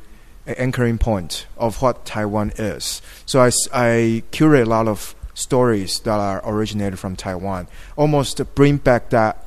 a 0.47 0.61
anchoring 0.61 0.99
point 0.99 1.47
of 1.59 1.81
what 1.83 2.07
Taiwan 2.07 2.53
is. 2.57 3.03
So 3.27 3.41
I, 3.41 3.51
I 3.73 4.23
curate 4.31 4.67
a 4.67 4.71
lot 4.71 4.89
of 4.89 5.15
stories 5.35 6.01
that 6.01 6.19
are 6.19 6.41
originated 6.45 6.99
from 6.99 7.15
Taiwan, 7.15 7.69
almost 7.97 8.41
bring 8.55 8.79
back 8.79 9.11
that 9.11 9.45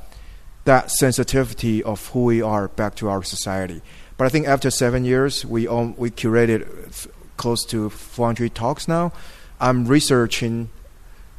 that 0.63 0.91
sensitivity 0.91 1.81
of 1.81 2.05
who 2.09 2.23
we 2.23 2.39
are 2.39 2.67
back 2.67 2.93
to 2.93 3.09
our 3.09 3.23
society. 3.23 3.81
But 4.15 4.25
I 4.25 4.29
think 4.29 4.47
after 4.47 4.69
seven 4.69 5.05
years, 5.05 5.43
we 5.43 5.67
own, 5.67 5.95
we 5.97 6.11
curated 6.11 7.09
close 7.37 7.65
to 7.65 7.89
400 7.89 8.53
talks 8.53 8.87
now. 8.87 9.11
I'm 9.59 9.87
researching 9.87 10.69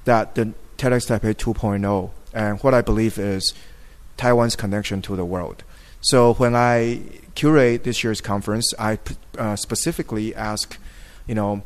that 0.04 0.34
the 0.34 0.52
TEDx 0.82 1.06
Taipei 1.06 1.32
2.0 1.32 2.10
and 2.34 2.58
what 2.64 2.74
I 2.74 2.80
believe 2.82 3.16
is 3.16 3.54
Taiwan's 4.16 4.56
connection 4.56 5.00
to 5.02 5.14
the 5.14 5.24
world. 5.24 5.62
So 6.00 6.34
when 6.34 6.56
I 6.56 7.02
curate 7.36 7.84
this 7.84 8.02
year's 8.02 8.20
conference, 8.20 8.74
I 8.80 8.98
uh, 9.38 9.54
specifically 9.54 10.34
ask, 10.34 10.76
you 11.28 11.36
know, 11.36 11.62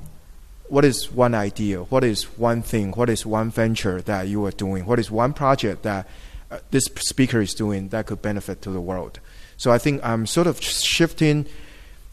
what 0.69 0.85
is 0.85 1.11
one 1.11 1.35
idea? 1.35 1.85
What 1.85 2.05
is 2.05 2.25
one 2.37 2.61
thing? 2.61 2.93
What 2.93 3.09
is 3.09 3.25
one 3.25 3.51
venture 3.51 4.03
that 4.03 4.29
you 4.29 4.45
are 4.45 4.51
doing? 4.51 4.85
What 4.85 4.99
is 4.99 5.11
one 5.11 5.33
project 5.33 5.83
that 5.85 6.07
uh, 6.51 6.59
this 6.71 6.85
speaker 6.97 7.41
is 7.41 7.55
doing 7.55 7.89
that 7.89 8.05
could 8.05 8.21
benefit 8.21 8.61
to 8.63 8.71
the 8.71 8.83
world? 8.83 9.21
So 9.57 9.73
I 9.73 9.79
think 9.79 10.05
I'm 10.05 10.27
sort 10.27 10.47
of 10.47 10.61
shifting, 10.61 11.47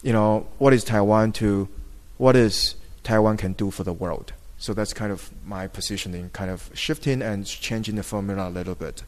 you 0.02 0.14
know, 0.14 0.46
what 0.56 0.72
is 0.72 0.82
Taiwan 0.84 1.32
to 1.32 1.68
what 2.16 2.34
is 2.34 2.76
Taiwan 3.02 3.36
can 3.36 3.52
do 3.52 3.70
for 3.70 3.84
the 3.84 3.92
world. 3.92 4.32
So 4.56 4.72
that's 4.72 4.92
kind 4.92 5.12
of 5.12 5.30
my 5.44 5.66
positioning, 5.66 6.30
kind 6.30 6.50
of 6.50 6.70
shifting 6.74 7.22
and 7.22 7.46
changing 7.46 7.96
the 7.96 8.02
formula 8.02 8.48
a 8.48 8.50
little 8.50 8.74
bit. 8.74 9.02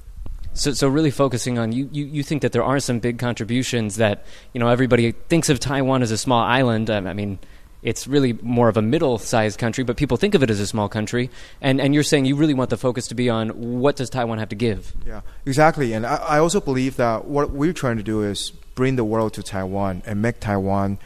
So, 0.54 0.72
so 0.72 0.88
really 0.88 1.10
focusing 1.10 1.58
on 1.58 1.72
you, 1.72 1.88
you, 1.92 2.06
you 2.06 2.22
think 2.22 2.42
that 2.42 2.52
there 2.52 2.64
are 2.64 2.80
some 2.80 2.98
big 2.98 3.18
contributions 3.18 3.96
that 3.96 4.24
you 4.54 4.58
know 4.58 4.68
everybody 4.68 5.12
thinks 5.12 5.50
of 5.50 5.60
Taiwan 5.60 6.02
as 6.02 6.10
a 6.10 6.18
small 6.18 6.42
island. 6.42 6.88
Um, 6.88 7.06
I 7.06 7.12
mean, 7.12 7.38
it's 7.82 8.06
really 8.06 8.32
more 8.42 8.68
of 8.68 8.76
a 8.76 8.82
middle-sized 8.82 9.58
country, 9.58 9.84
but 9.84 9.96
people 9.96 10.16
think 10.16 10.34
of 10.34 10.42
it 10.42 10.50
as 10.50 10.58
a 10.58 10.66
small 10.66 10.88
country. 10.88 11.30
And 11.60 11.80
and 11.80 11.94
you're 11.94 12.02
saying 12.02 12.24
you 12.24 12.36
really 12.36 12.54
want 12.54 12.70
the 12.70 12.78
focus 12.78 13.06
to 13.08 13.14
be 13.14 13.28
on 13.28 13.50
what 13.80 13.96
does 13.96 14.08
Taiwan 14.08 14.38
have 14.38 14.48
to 14.48 14.56
give? 14.56 14.94
Yeah, 15.06 15.20
exactly. 15.44 15.92
And 15.92 16.06
I, 16.06 16.16
I 16.16 16.38
also 16.38 16.60
believe 16.60 16.96
that 16.96 17.26
what 17.26 17.50
we're 17.50 17.74
trying 17.74 17.98
to 17.98 18.02
do 18.02 18.22
is 18.22 18.50
bring 18.74 18.96
the 18.96 19.04
world 19.04 19.34
to 19.34 19.42
Taiwan 19.42 20.02
and 20.06 20.22
make 20.22 20.40
Taiwan 20.40 20.98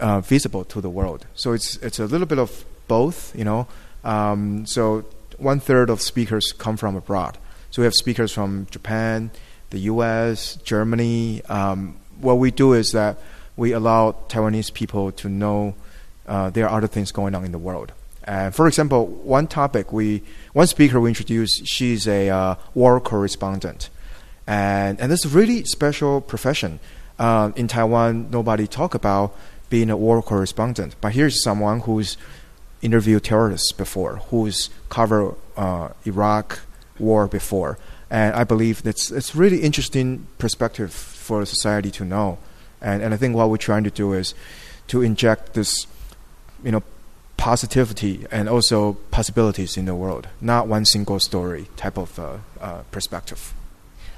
uh, 0.00 0.20
visible 0.20 0.64
to 0.64 0.80
the 0.80 0.90
world. 0.90 1.26
So 1.34 1.52
it's 1.52 1.76
it's 1.76 1.98
a 1.98 2.06
little 2.06 2.26
bit 2.26 2.38
of 2.38 2.64
both, 2.88 3.36
you 3.36 3.44
know. 3.44 3.66
Um, 4.04 4.66
so 4.66 5.04
one 5.38 5.60
third 5.60 5.90
of 5.90 6.00
speakers 6.00 6.52
come 6.52 6.76
from 6.76 6.96
abroad. 6.96 7.38
So 7.70 7.82
we 7.82 7.84
have 7.84 7.94
speakers 7.94 8.32
from 8.32 8.66
Japan, 8.70 9.30
the 9.70 9.78
U.S., 9.80 10.56
Germany. 10.56 11.42
Um, 11.44 11.96
what 12.20 12.38
we 12.38 12.50
do 12.50 12.72
is 12.72 12.92
that 12.92 13.18
we 13.56 13.72
allow 13.72 14.12
Taiwanese 14.28 14.72
people 14.72 15.12
to 15.12 15.28
know 15.28 15.74
uh, 16.26 16.50
there 16.50 16.68
are 16.68 16.78
other 16.78 16.86
things 16.86 17.12
going 17.12 17.34
on 17.34 17.44
in 17.44 17.52
the 17.52 17.58
world. 17.58 17.92
And 18.24 18.54
for 18.54 18.66
example, 18.66 19.06
one 19.06 19.46
topic 19.46 19.92
we, 19.92 20.22
one 20.52 20.66
speaker 20.66 21.00
we 21.00 21.10
introduced, 21.10 21.66
she's 21.66 22.08
a 22.08 22.28
uh, 22.28 22.54
war 22.74 23.00
correspondent, 23.00 23.88
and 24.48 25.00
and 25.00 25.12
this 25.12 25.24
is 25.24 25.32
a 25.32 25.36
really 25.36 25.64
special 25.64 26.20
profession. 26.20 26.80
Uh, 27.18 27.52
in 27.56 27.68
Taiwan, 27.68 28.30
nobody 28.30 28.66
talk 28.66 28.94
about 28.94 29.34
being 29.70 29.90
a 29.90 29.96
war 29.96 30.22
correspondent, 30.22 30.96
but 31.00 31.12
here's 31.12 31.42
someone 31.42 31.80
who's 31.80 32.16
interviewed 32.86 33.24
terrorists 33.24 33.72
before, 33.72 34.16
who's 34.30 34.70
covered 34.88 35.34
uh, 35.56 35.88
Iraq 36.06 36.60
war 36.98 37.26
before, 37.26 37.78
and 38.10 38.34
I 38.34 38.44
believe 38.44 38.82
that's 38.82 39.10
it's 39.10 39.34
really 39.34 39.60
interesting 39.68 40.26
perspective 40.38 40.92
for 40.92 41.44
society 41.44 41.90
to 41.98 42.04
know, 42.04 42.38
and 42.80 43.02
and 43.02 43.12
I 43.12 43.16
think 43.18 43.36
what 43.36 43.50
we're 43.50 43.66
trying 43.70 43.84
to 43.84 43.90
do 43.90 44.14
is 44.14 44.34
to 44.88 45.02
inject 45.02 45.54
this, 45.54 45.86
you 46.64 46.72
know, 46.72 46.82
positivity 47.36 48.26
and 48.30 48.48
also 48.48 48.94
possibilities 49.10 49.76
in 49.76 49.84
the 49.84 49.94
world, 49.94 50.28
not 50.40 50.68
one 50.68 50.84
single 50.84 51.20
story 51.20 51.66
type 51.76 51.98
of 51.98 52.18
uh, 52.18 52.38
uh, 52.60 52.82
perspective. 52.90 53.52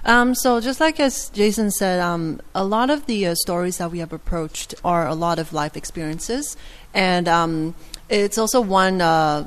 Um, 0.05 0.35
so 0.35 0.61
just 0.61 0.81
like 0.81 1.01
as 1.01 1.29
Jason 1.31 1.71
said, 1.71 2.01
um, 2.01 2.41
a 2.55 2.65
lot 2.65 2.89
of 2.89 3.07
the 3.07 3.27
uh, 3.27 3.35
stories 3.35 3.79
that 3.79 3.91
we 3.91 3.99
have 3.99 4.13
approached 4.13 4.75
are 4.85 5.07
a 5.07 5.15
lot 5.15 5.39
of 5.39 5.53
life 5.53 5.77
experiences, 5.77 6.57
and 6.95 7.29
um, 7.29 7.75
it's 8.09 8.39
also 8.39 8.61
one 8.61 9.01
uh, 9.01 9.45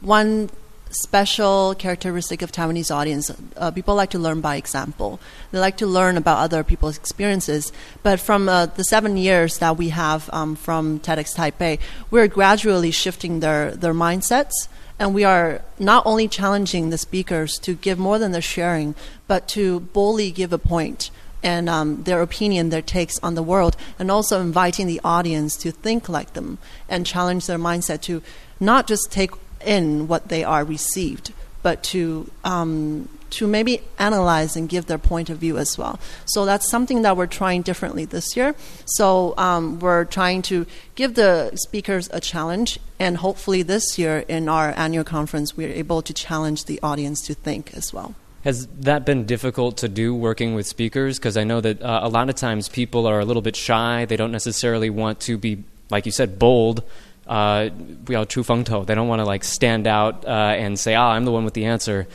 one 0.00 0.50
special 0.94 1.74
characteristic 1.74 2.42
of 2.42 2.52
Taiwanese 2.52 2.94
audience. 2.94 3.30
Uh, 3.56 3.70
people 3.70 3.94
like 3.94 4.10
to 4.10 4.18
learn 4.18 4.40
by 4.40 4.56
example. 4.56 5.18
They 5.50 5.58
like 5.58 5.76
to 5.78 5.86
learn 5.86 6.16
about 6.16 6.38
other 6.38 6.62
people's 6.62 6.96
experiences. 6.96 7.72
But 8.02 8.20
from 8.20 8.48
uh, 8.48 8.66
the 8.66 8.84
seven 8.84 9.16
years 9.16 9.58
that 9.58 9.76
we 9.76 9.88
have 9.90 10.30
um, 10.32 10.54
from 10.54 11.00
TEDx 11.00 11.34
Taipei, 11.34 11.80
we're 12.10 12.28
gradually 12.28 12.90
shifting 12.90 13.40
their 13.40 13.72
their 13.72 13.94
mindsets. 13.94 14.68
And 14.96 15.12
we 15.12 15.24
are 15.24 15.60
not 15.80 16.06
only 16.06 16.28
challenging 16.28 16.90
the 16.90 16.98
speakers 16.98 17.58
to 17.58 17.74
give 17.74 17.98
more 17.98 18.20
than 18.20 18.30
they're 18.30 18.40
sharing, 18.40 18.94
but 19.26 19.48
to 19.48 19.80
boldly 19.80 20.30
give 20.30 20.52
a 20.52 20.58
point 20.58 21.10
and 21.44 21.68
um, 21.68 22.02
their 22.02 22.22
opinion, 22.22 22.70
their 22.70 22.82
takes 22.82 23.20
on 23.22 23.34
the 23.36 23.42
world, 23.42 23.76
and 23.98 24.10
also 24.10 24.40
inviting 24.40 24.88
the 24.88 25.00
audience 25.04 25.56
to 25.58 25.70
think 25.70 26.08
like 26.08 26.32
them 26.32 26.58
and 26.88 27.06
challenge 27.06 27.46
their 27.46 27.58
mindset 27.58 28.00
to 28.00 28.22
not 28.58 28.88
just 28.88 29.12
take 29.12 29.30
in 29.64 30.08
what 30.08 30.28
they 30.28 30.42
are 30.42 30.64
received, 30.64 31.32
but 31.62 31.82
to 31.82 32.30
um, 32.42 33.08
to 33.30 33.46
maybe 33.48 33.80
analyze 33.98 34.54
and 34.54 34.68
give 34.68 34.86
their 34.86 34.98
point 34.98 35.28
of 35.28 35.38
view 35.38 35.58
as 35.58 35.76
well. 35.76 35.98
So 36.24 36.44
that's 36.44 36.70
something 36.70 37.02
that 37.02 37.16
we're 37.16 37.26
trying 37.26 37.62
differently 37.62 38.04
this 38.04 38.36
year. 38.36 38.54
So 38.84 39.34
um, 39.36 39.80
we're 39.80 40.04
trying 40.04 40.42
to 40.42 40.66
give 40.94 41.14
the 41.14 41.50
speakers 41.56 42.08
a 42.12 42.20
challenge, 42.20 42.78
and 43.00 43.16
hopefully 43.16 43.62
this 43.62 43.98
year 43.98 44.24
in 44.28 44.48
our 44.48 44.72
annual 44.76 45.04
conference, 45.04 45.56
we're 45.56 45.72
able 45.72 46.00
to 46.02 46.14
challenge 46.14 46.66
the 46.66 46.78
audience 46.80 47.20
to 47.26 47.34
think 47.34 47.74
as 47.74 47.92
well. 47.92 48.14
Has 48.44 48.66
that 48.80 49.06
been 49.06 49.24
difficult 49.24 49.78
to 49.78 49.88
do 49.88 50.14
working 50.14 50.54
with 50.54 50.66
speakers? 50.66 51.18
Because 51.18 51.38
I 51.38 51.44
know 51.44 51.62
that 51.62 51.80
uh, 51.80 52.00
a 52.02 52.10
lot 52.10 52.28
of 52.28 52.34
times 52.34 52.68
people 52.68 53.06
are 53.06 53.18
a 53.18 53.24
little 53.24 53.40
bit 53.40 53.56
shy. 53.56 54.04
They 54.04 54.16
don't 54.16 54.32
necessarily 54.32 54.90
want 54.90 55.20
to 55.20 55.38
be, 55.38 55.64
like 55.88 56.04
you 56.04 56.12
said, 56.12 56.38
bold. 56.38 56.82
Uh, 57.26 57.70
we 58.06 58.14
are 58.14 58.26
true 58.26 58.44
feng 58.44 58.64
to. 58.64 58.84
They 58.84 58.94
don't 58.94 59.08
want 59.08 59.20
to 59.20 59.24
like 59.24 59.44
stand 59.44 59.86
out 59.86 60.26
uh, 60.26 60.28
and 60.28 60.78
say, 60.78 60.94
"Ah, 60.94 61.12
I'm 61.12 61.24
the 61.24 61.32
one 61.32 61.46
with 61.46 61.54
the 61.54 61.64
answer." 61.64 62.06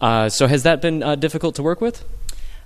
Uh, 0.00 0.28
so 0.28 0.48
has 0.48 0.64
that 0.64 0.82
been 0.82 1.04
uh, 1.04 1.14
difficult 1.14 1.54
to 1.54 1.62
work 1.62 1.80
with? 1.80 2.04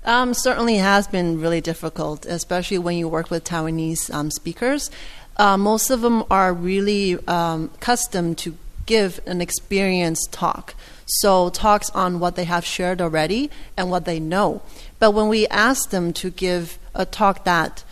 Um, 0.07 0.33
certainly 0.33 0.77
has 0.77 1.07
been 1.07 1.43
really 1.43 1.61
difficult, 1.61 2.25
especially 2.25 2.79
when 2.79 2.97
you 2.97 3.07
work 3.07 3.31
with 3.31 3.45
Taiwanese 3.45 4.13
um, 4.15 4.31
speakers. 4.31 4.91
Uh, 5.37 5.59
most 5.59 5.91
of 5.91 6.01
them 6.01 6.25
are 6.31 6.55
really 6.55 7.19
um, 7.29 7.71
accustomed 7.75 8.39
to 8.39 8.57
give 8.87 9.21
an 9.27 9.43
experienced 9.43 10.33
talk. 10.33 10.75
So, 11.13 11.51
talks 11.51 11.91
on 11.91 12.21
what 12.21 12.37
they 12.37 12.45
have 12.45 12.65
shared 12.65 13.01
already 13.01 13.51
and 13.77 13.91
what 13.91 14.05
they 14.05 14.21
know. 14.21 14.63
But 15.01 15.11
when 15.11 15.29
we 15.29 15.49
ask 15.49 15.91
them 15.91 16.13
to 16.15 16.31
give 16.31 16.79
a 16.95 17.05
talk 17.05 17.45
that 17.45 17.83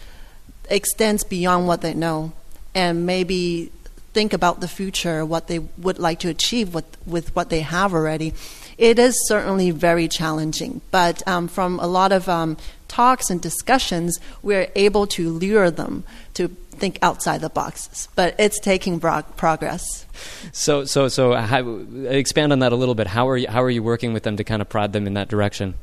extends 0.71 1.25
beyond 1.25 1.67
what 1.67 1.81
they 1.81 1.95
know 1.95 2.33
and 2.75 3.07
maybe 3.07 3.73
think 4.13 4.33
about 4.33 4.61
the 4.61 4.69
future, 4.69 5.25
what 5.25 5.49
they 5.49 5.59
would 5.59 5.99
like 5.99 6.21
to 6.21 6.29
achieve 6.29 6.75
with, 6.75 6.85
with 7.07 7.35
what 7.35 7.51
they 7.51 7.61
have 7.61 7.93
already, 7.93 8.35
it 8.77 8.99
is 8.99 9.27
certainly 9.27 9.71
very 9.71 10.07
challenging. 10.07 10.81
But 10.91 11.27
um, 11.27 11.49
from 11.49 11.81
a 11.81 11.87
lot 11.87 12.13
of 12.13 12.29
um, 12.29 12.57
talks 12.88 13.30
and 13.30 13.40
discussions, 13.40 14.18
we're 14.42 14.71
able 14.75 15.07
to 15.07 15.30
lure 15.30 15.71
them 15.71 16.04
to 16.35 16.49
think 16.49 16.99
outside 17.02 17.40
the 17.40 17.50
boxes. 17.50 18.09
But 18.14 18.35
it's 18.38 18.59
taking 18.59 18.99
progress. 19.00 20.07
So, 20.52 20.85
so, 20.85 21.09
so, 21.09 21.35
how, 21.35 21.80
expand 22.07 22.52
on 22.52 22.61
that 22.61 22.73
a 22.73 22.76
little 22.76 22.95
bit. 22.95 23.07
How 23.07 23.28
are 23.28 23.37
you, 23.37 23.49
how 23.49 23.62
are 23.62 23.71
you 23.71 23.83
working 23.83 24.12
with 24.12 24.23
them 24.23 24.37
to 24.37 24.45
kind 24.45 24.62
of 24.62 24.68
prod 24.68 24.92
them 24.92 25.07
in 25.07 25.14
that 25.14 25.28
direction? 25.28 25.75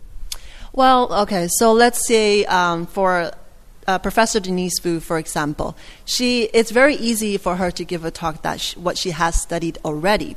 Well, 0.74 1.14
okay. 1.22 1.48
So 1.50 1.72
let's 1.72 2.06
say 2.06 2.44
um, 2.46 2.86
for 2.86 3.32
uh, 3.88 4.00
Professor 4.00 4.40
Denise 4.40 4.80
Fu, 4.80 5.00
for 5.00 5.18
example, 5.18 5.78
she 6.04 6.44
it's 6.54 6.72
very 6.72 6.96
easy 6.96 7.38
for 7.38 7.56
her 7.56 7.72
to 7.72 7.86
give 7.86 8.04
a 8.04 8.12
talk 8.12 8.42
that 8.42 8.60
she, 8.60 8.78
what 8.78 8.98
she 8.98 9.12
has 9.12 9.42
studied 9.42 9.78
already. 9.86 10.36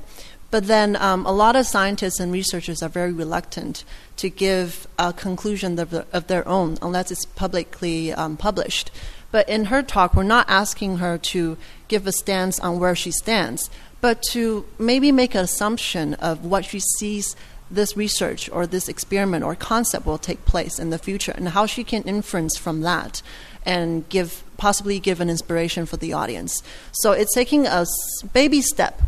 But 0.51 0.67
then 0.67 0.97
um, 0.97 1.27
a 1.27 1.33
lot 1.33 1.57
of 1.57 1.67
scientists 1.67 2.21
and 2.21 2.33
researchers 2.33 2.83
are 2.83 2.89
very 2.89 3.13
reluctant 3.13 3.85
to 4.17 4.31
give 4.31 4.87
a 4.99 5.13
conclusion 5.13 5.79
of, 5.79 5.91
the, 5.91 6.07
of 6.13 6.27
their 6.27 6.47
own 6.49 6.79
unless 6.81 7.11
it's 7.11 7.27
publicly 7.27 8.13
um, 8.13 8.37
published. 8.37 8.91
But 9.31 9.49
in 9.49 9.67
her 9.67 9.83
talk, 9.83 10.15
we're 10.15 10.23
not 10.23 10.49
asking 10.49 10.99
her 10.99 11.19
to 11.19 11.59
give 11.89 12.07
a 12.07 12.13
stance 12.13 12.59
on 12.61 12.79
where 12.79 12.97
she 12.97 13.11
stands, 13.11 13.69
but 14.01 14.23
to 14.31 14.65
maybe 14.79 15.13
make 15.13 15.35
an 15.35 15.45
assumption 15.45 16.15
of 16.15 16.47
what 16.47 16.65
she 16.65 16.81
sees 16.81 17.37
this 17.71 17.97
research 17.97 18.49
or 18.51 18.67
this 18.67 18.89
experiment 18.89 19.45
or 19.45 19.55
concept 19.55 20.07
will 20.07 20.17
take 20.17 20.47
place 20.47 20.79
in 20.79 20.89
the 20.89 20.99
future 20.99 21.33
and 21.33 21.51
how 21.51 21.67
she 21.67 21.85
can 21.85 22.03
inference 22.05 22.57
from 22.57 22.81
that 22.81 23.21
and 23.67 24.09
give 24.09 24.43
possibly 24.57 24.99
give 24.99 25.21
an 25.21 25.29
inspiration 25.29 25.85
for 25.85 25.99
the 25.99 26.15
audience. 26.15 26.63
So 26.93 27.13
it's 27.13 27.35
taking 27.35 27.67
a 27.67 27.85
baby 28.33 28.63
step 28.63 29.03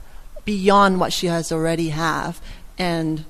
beyond 0.50 0.98
what 0.98 1.12
she 1.12 1.28
has 1.28 1.52
already 1.52 1.90
have 1.90 2.40
and 2.76 3.24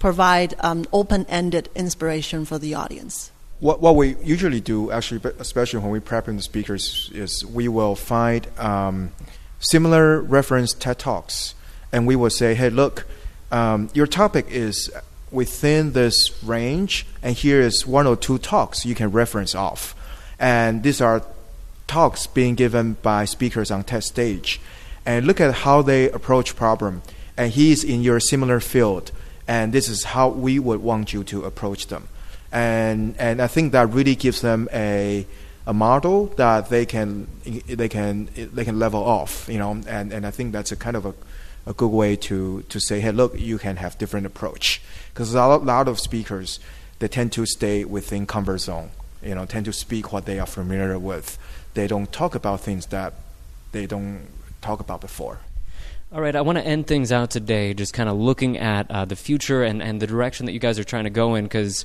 provide 0.00 0.56
um, 0.58 0.84
open-ended 0.92 1.68
inspiration 1.76 2.44
for 2.44 2.58
the 2.58 2.74
audience. 2.74 3.30
What, 3.60 3.80
what 3.80 3.94
we 3.94 4.16
usually 4.24 4.60
do, 4.60 4.90
actually, 4.90 5.20
especially 5.38 5.78
when 5.78 5.92
we 5.92 6.00
prepping 6.00 6.34
the 6.34 6.42
speakers, 6.42 7.12
is 7.14 7.46
we 7.46 7.68
will 7.68 7.94
find 7.94 8.44
um, 8.58 9.12
similar 9.60 10.20
reference 10.20 10.74
TED 10.74 10.98
talks, 10.98 11.54
and 11.92 12.08
we 12.08 12.16
will 12.16 12.30
say, 12.30 12.56
"Hey, 12.56 12.70
look, 12.70 13.06
um, 13.52 13.88
your 13.94 14.08
topic 14.08 14.46
is 14.50 14.90
within 15.30 15.92
this 15.92 16.42
range, 16.42 17.06
and 17.22 17.36
here 17.36 17.60
is 17.60 17.86
one 17.86 18.08
or 18.08 18.16
two 18.16 18.38
talks 18.38 18.84
you 18.84 18.96
can 18.96 19.12
reference 19.12 19.54
off, 19.54 19.94
and 20.40 20.82
these 20.82 21.00
are 21.00 21.22
talks 21.86 22.26
being 22.26 22.56
given 22.56 22.96
by 23.02 23.26
speakers 23.26 23.70
on 23.70 23.84
TED 23.84 24.02
stage." 24.02 24.60
And 25.08 25.26
look 25.26 25.40
at 25.40 25.54
how 25.64 25.80
they 25.80 26.10
approach 26.10 26.54
problem. 26.54 27.00
And 27.34 27.50
he's 27.50 27.82
in 27.82 28.02
your 28.02 28.20
similar 28.20 28.60
field, 28.60 29.10
and 29.46 29.72
this 29.72 29.88
is 29.88 30.04
how 30.04 30.28
we 30.28 30.58
would 30.58 30.82
want 30.82 31.14
you 31.14 31.24
to 31.24 31.44
approach 31.44 31.86
them. 31.86 32.08
And 32.52 33.16
and 33.18 33.40
I 33.40 33.46
think 33.46 33.72
that 33.72 33.88
really 33.88 34.14
gives 34.14 34.42
them 34.42 34.68
a 34.70 35.26
a 35.66 35.72
model 35.72 36.26
that 36.36 36.68
they 36.68 36.84
can 36.84 37.26
they 37.66 37.88
can 37.88 38.28
they 38.36 38.64
can 38.64 38.78
level 38.78 39.02
off, 39.02 39.48
you 39.48 39.58
know. 39.58 39.80
And, 39.86 40.12
and 40.12 40.26
I 40.26 40.30
think 40.30 40.52
that's 40.52 40.72
a 40.72 40.76
kind 40.76 40.96
of 40.96 41.06
a, 41.06 41.14
a 41.64 41.72
good 41.72 41.92
way 42.02 42.14
to 42.28 42.62
to 42.68 42.78
say, 42.78 43.00
hey, 43.00 43.12
look, 43.12 43.32
you 43.38 43.56
can 43.56 43.76
have 43.76 43.96
different 43.96 44.26
approach 44.26 44.82
because 45.14 45.32
a 45.32 45.46
lot 45.46 45.88
of 45.88 45.98
speakers 45.98 46.60
they 46.98 47.08
tend 47.08 47.32
to 47.32 47.46
stay 47.46 47.84
within 47.84 48.26
comfort 48.26 48.58
zone, 48.58 48.90
you 49.22 49.34
know, 49.34 49.46
tend 49.46 49.64
to 49.64 49.72
speak 49.72 50.12
what 50.12 50.26
they 50.26 50.38
are 50.38 50.46
familiar 50.46 50.98
with. 50.98 51.38
They 51.72 51.86
don't 51.86 52.10
talk 52.12 52.34
about 52.34 52.60
things 52.60 52.86
that 52.86 53.14
they 53.72 53.86
don't 53.86 54.26
talked 54.60 54.80
about 54.80 55.00
before. 55.00 55.40
All 56.12 56.20
right, 56.20 56.34
I 56.34 56.40
want 56.40 56.56
to 56.56 56.66
end 56.66 56.86
things 56.86 57.12
out 57.12 57.30
today 57.30 57.74
just 57.74 57.92
kind 57.92 58.08
of 58.08 58.16
looking 58.16 58.56
at 58.56 58.90
uh, 58.90 59.04
the 59.04 59.16
future 59.16 59.62
and, 59.62 59.82
and 59.82 60.00
the 60.00 60.06
direction 60.06 60.46
that 60.46 60.52
you 60.52 60.58
guys 60.58 60.78
are 60.78 60.84
trying 60.84 61.04
to 61.04 61.10
go 61.10 61.34
in 61.34 61.44
because 61.44 61.84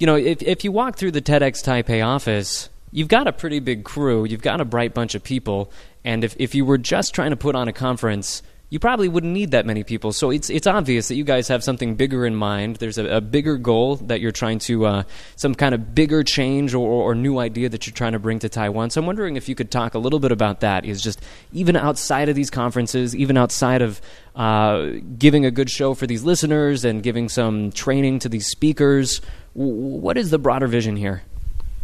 you 0.00 0.06
know, 0.06 0.16
if 0.16 0.42
if 0.42 0.64
you 0.64 0.72
walk 0.72 0.96
through 0.96 1.10
the 1.10 1.20
TEDx 1.20 1.62
Taipei 1.62 2.04
office, 2.04 2.70
you've 2.90 3.08
got 3.08 3.28
a 3.28 3.32
pretty 3.32 3.60
big 3.60 3.84
crew, 3.84 4.24
you've 4.24 4.40
got 4.40 4.60
a 4.60 4.64
bright 4.64 4.94
bunch 4.94 5.14
of 5.14 5.22
people, 5.22 5.70
and 6.04 6.24
if 6.24 6.34
if 6.38 6.54
you 6.54 6.64
were 6.64 6.78
just 6.78 7.14
trying 7.14 7.30
to 7.30 7.36
put 7.36 7.54
on 7.54 7.68
a 7.68 7.72
conference 7.72 8.42
you 8.70 8.78
probably 8.78 9.08
wouldn't 9.08 9.32
need 9.32 9.50
that 9.50 9.66
many 9.66 9.82
people. 9.82 10.12
So 10.12 10.30
it's 10.30 10.48
it's 10.48 10.66
obvious 10.68 11.08
that 11.08 11.16
you 11.16 11.24
guys 11.24 11.48
have 11.48 11.64
something 11.64 11.96
bigger 11.96 12.24
in 12.24 12.36
mind. 12.36 12.76
There's 12.76 12.98
a, 12.98 13.16
a 13.16 13.20
bigger 13.20 13.56
goal 13.56 13.96
that 13.96 14.20
you're 14.20 14.30
trying 14.30 14.60
to, 14.60 14.86
uh, 14.86 15.02
some 15.34 15.56
kind 15.56 15.74
of 15.74 15.92
bigger 15.92 16.22
change 16.22 16.72
or, 16.72 16.86
or, 16.86 17.14
new 17.16 17.38
idea 17.38 17.68
that 17.68 17.86
you're 17.86 17.94
trying 17.94 18.12
to 18.12 18.20
bring 18.20 18.38
to 18.38 18.48
Taiwan. 18.48 18.90
So 18.90 19.00
I'm 19.00 19.06
wondering 19.06 19.36
if 19.36 19.48
you 19.48 19.56
could 19.56 19.72
talk 19.72 19.94
a 19.94 19.98
little 19.98 20.20
bit 20.20 20.30
about 20.30 20.60
that. 20.60 20.84
Is 20.84 21.02
just 21.02 21.20
even 21.52 21.74
outside 21.74 22.28
of 22.28 22.36
these 22.36 22.48
conferences, 22.48 23.14
even 23.16 23.36
outside 23.36 23.82
of 23.82 24.00
uh, 24.36 24.92
giving 25.18 25.44
a 25.44 25.50
good 25.50 25.68
show 25.68 25.92
for 25.94 26.06
these 26.06 26.22
listeners 26.22 26.84
and 26.84 27.02
giving 27.02 27.28
some 27.28 27.72
training 27.72 28.20
to 28.20 28.28
these 28.28 28.46
speakers, 28.46 29.20
what 29.54 30.16
is 30.16 30.30
the 30.30 30.38
broader 30.38 30.68
vision 30.68 30.94
here? 30.94 31.22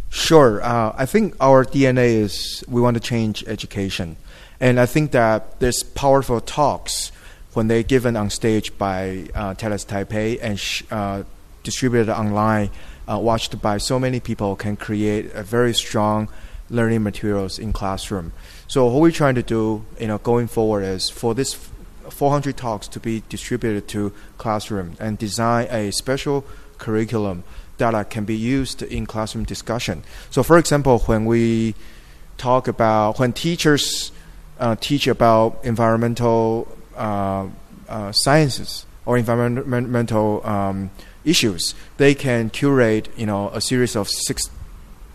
Sure. 0.09 0.63
Uh, 0.63 0.95
I 0.97 1.05
think 1.05 1.35
our 1.41 1.65
DNA 1.65 2.21
is 2.21 2.63
we 2.69 2.79
want 2.79 2.95
to 2.95 3.01
change 3.01 3.43
education. 3.45 4.15
And 4.59 4.79
I 4.79 4.85
think 4.85 5.11
that 5.11 5.59
there's 5.59 5.83
powerful 5.83 6.41
talks 6.41 7.11
when 7.53 7.67
they're 7.67 7.83
given 7.83 8.15
on 8.15 8.29
stage 8.29 8.77
by 8.77 9.29
uh, 9.33 9.53
Taipei 9.53 10.39
and 10.41 10.59
sh- 10.59 10.83
uh, 10.91 11.23
distributed 11.63 12.09
online, 12.09 12.69
uh, 13.09 13.17
watched 13.17 13.59
by 13.61 13.77
so 13.77 13.99
many 13.99 14.19
people, 14.19 14.55
can 14.55 14.75
create 14.75 15.31
a 15.33 15.43
very 15.43 15.73
strong 15.73 16.29
learning 16.69 17.03
materials 17.03 17.57
in 17.59 17.73
classroom. 17.73 18.33
So 18.67 18.85
what 18.85 19.01
we're 19.01 19.11
trying 19.11 19.35
to 19.35 19.43
do, 19.43 19.85
you 19.99 20.07
know, 20.07 20.17
going 20.17 20.47
forward 20.47 20.83
is 20.83 21.09
for 21.09 21.33
this 21.33 21.53
400 22.09 22.57
talks 22.57 22.87
to 22.89 22.99
be 22.99 23.23
distributed 23.29 23.87
to 23.89 24.13
classroom 24.37 24.95
and 24.99 25.17
design 25.17 25.67
a 25.69 25.91
special 25.91 26.45
curriculum 26.77 27.43
that 27.77 28.09
can 28.09 28.25
be 28.25 28.35
used 28.35 28.81
in 28.81 29.05
classroom 29.05 29.45
discussion. 29.45 30.03
So, 30.31 30.43
for 30.43 30.57
example, 30.57 30.99
when 30.99 31.25
we 31.25 31.75
talk 32.37 32.67
about 32.67 33.19
when 33.19 33.33
teachers 33.33 34.11
uh, 34.59 34.75
teach 34.79 35.07
about 35.07 35.59
environmental 35.63 36.67
uh, 36.95 37.47
uh, 37.87 38.11
sciences 38.11 38.85
or 39.05 39.17
environmental 39.17 40.45
um, 40.45 40.91
issues, 41.23 41.75
they 41.97 42.13
can 42.13 42.49
curate 42.49 43.09
you 43.17 43.25
know 43.25 43.49
a 43.49 43.61
series 43.61 43.95
of 43.95 44.09
six 44.09 44.49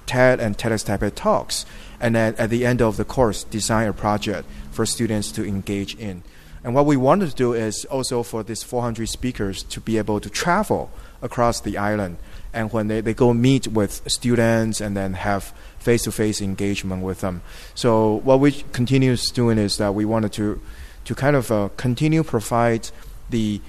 TED 0.07 0.41
and 0.41 0.59
TEDx 0.59 0.85
Taipei 0.85 1.15
talks, 1.15 1.65
and 2.01 2.15
then 2.15 2.35
at 2.37 2.51
the 2.51 2.67
end 2.67 2.83
of 2.83 2.97
the 2.97 3.05
course, 3.05 3.45
design 3.45 3.89
a 3.89 3.93
project 3.93 4.49
for 4.71 4.85
students 4.87 5.33
to 5.33 5.47
engage 5.47 5.95
in. 5.97 6.23
And 6.65 6.75
what 6.75 6.87
we 6.87 6.97
wanted 6.97 7.31
to 7.31 7.35
do 7.35 7.55
is 7.55 7.85
also 7.87 8.23
for 8.23 8.43
these 8.43 8.63
400 8.63 9.09
speakers 9.09 9.63
to 9.65 9.81
be 9.81 9.99
able 9.99 10.21
to 10.21 10.31
travel 10.31 10.91
across 11.21 11.61
the 11.61 11.77
island. 11.77 12.19
And 12.53 12.73
when 12.73 12.89
they, 12.89 13.01
they 13.01 13.15
go 13.15 13.35
meet 13.35 13.67
with 13.67 14.03
students 14.07 14.81
and 14.81 14.97
then 14.97 15.15
have 15.15 15.53
face 15.79 16.05
to 16.05 16.13
face 16.13 16.41
engagement 16.41 17.03
with 17.03 17.21
them. 17.21 17.43
So 17.75 18.21
what 18.25 18.39
we 18.39 18.53
continue 18.73 19.17
doing 19.17 19.59
is 19.59 19.79
that 19.79 19.95
we 19.95 20.05
wanted 20.05 20.33
to 20.35 20.61
to 21.05 21.17
kind 21.17 21.35
of 21.35 21.51
uh, 21.51 21.69
continue 21.77 22.23
provide 22.23 22.89
the 23.29 23.61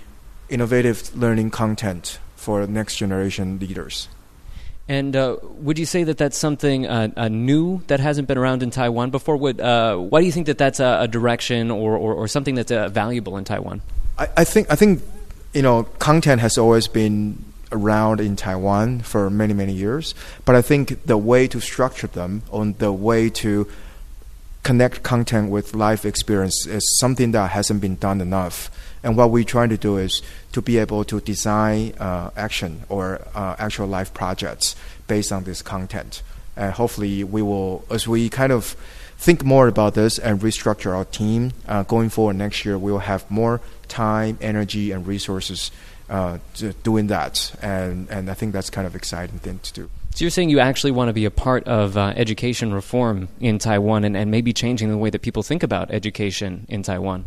innovative 0.50 1.16
learning 1.18 1.50
content 1.50 2.20
for 2.36 2.68
next 2.68 2.98
generation 2.98 3.58
leaders. 3.58 4.08
And 4.88 5.16
uh, 5.16 5.38
would 5.42 5.80
you 5.80 5.86
say 5.86 6.04
that 6.04 6.18
that's 6.18 6.38
something 6.38 6.86
uh, 6.86 7.10
uh, 7.16 7.30
new 7.30 7.82
that 7.88 8.02
hasn't 8.02 8.28
been 8.28 8.38
around 8.38 8.64
in 8.64 8.70
Taiwan 8.70 9.12
before? 9.12 9.38
Would, 9.38 9.62
uh, 9.62 9.96
why 9.96 10.20
do 10.20 10.26
you 10.26 10.32
think 10.32 10.48
that 10.48 10.58
that's 10.58 10.82
a, 10.82 11.00
a 11.02 11.08
direction 11.08 11.72
or, 11.72 11.96
or, 11.96 12.14
or, 12.14 12.28
something 12.28 12.56
that's 12.56 12.72
uh, 12.72 12.90
valuable 12.90 13.38
in 13.38 13.46
Taiwan? 13.46 13.82
I, 14.18 14.28
I, 14.38 14.44
think 14.44 14.70
I 14.70 14.76
think 14.76 15.02
you 15.54 15.62
know 15.62 15.84
content 16.00 16.42
has 16.42 16.58
always 16.58 16.90
been 16.90 17.38
around 17.72 18.20
in 18.20 18.36
Taiwan 18.36 19.00
for 19.02 19.30
many, 19.30 19.54
many 19.54 19.74
years. 19.74 20.14
But 20.46 20.56
I 20.56 20.62
think 20.62 21.06
the 21.06 21.18
way 21.18 21.48
to 21.48 21.60
structure 21.60 22.08
them, 22.08 22.44
on 22.52 22.74
the 22.78 22.92
way 22.92 23.30
to 23.30 23.68
connect 24.64 25.04
content 25.04 25.52
with 25.52 25.76
life 25.76 26.06
experience 26.06 26.66
is 26.66 26.98
something 27.00 27.32
that 27.32 27.52
hasn't 27.52 27.82
been 27.82 27.98
done 27.98 28.22
enough. 28.22 28.72
And 29.04 29.18
what 29.18 29.30
we're 29.32 29.44
trying 29.44 29.70
to 29.70 29.78
do 29.78 29.98
is 29.98 30.22
to 30.54 30.62
be 30.62 30.78
able 30.78 31.04
to 31.06 31.20
design 31.20 31.94
uh, 32.00 32.32
action 32.38 32.84
or 32.88 33.22
uh, 33.36 33.56
actual 33.60 33.88
life 33.88 34.14
projects 34.14 34.76
based 35.08 35.32
on 35.32 35.44
this 35.44 35.62
content. 35.62 36.24
And 36.56 36.72
hopefully, 36.74 37.24
we 37.24 37.42
will, 37.42 37.84
as 37.90 38.08
we 38.08 38.30
kind 38.30 38.54
of 38.54 38.76
think 39.18 39.44
more 39.44 39.68
about 39.68 39.96
this 39.96 40.20
and 40.20 40.40
restructure 40.40 40.96
our 40.96 41.06
team 41.06 41.52
uh, 41.68 41.84
going 41.84 42.10
forward 42.10 42.36
next 42.36 42.64
year, 42.64 42.78
we 42.78 42.92
will 42.92 43.00
have 43.00 43.30
more 43.30 43.60
time, 43.88 44.38
energy, 44.40 44.92
and 44.92 45.06
resources 45.06 45.72
uh, 46.10 46.38
doing 46.84 47.08
that, 47.08 47.56
and 47.62 48.10
and 48.10 48.30
I 48.30 48.34
think 48.34 48.54
that's 48.54 48.70
kind 48.70 48.86
of 48.86 48.96
exciting 48.96 49.40
thing 49.40 49.60
to 49.64 49.74
do. 49.74 49.90
So 50.14 50.24
you're 50.24 50.32
saying 50.32 50.52
you 50.52 50.60
actually 50.60 50.92
want 50.92 51.10
to 51.10 51.14
be 51.14 51.26
a 51.26 51.32
part 51.32 51.68
of 51.68 51.98
uh, 51.98 52.14
education 52.16 52.72
reform 52.72 53.30
in 53.40 53.58
Taiwan, 53.58 54.04
and, 54.04 54.16
and 54.16 54.30
maybe 54.30 54.54
changing 54.54 54.90
the 54.90 54.98
way 54.98 55.10
that 55.10 55.24
people 55.24 55.42
think 55.42 55.64
about 55.64 55.90
education 55.90 56.68
in 56.70 56.84
Taiwan. 56.84 57.26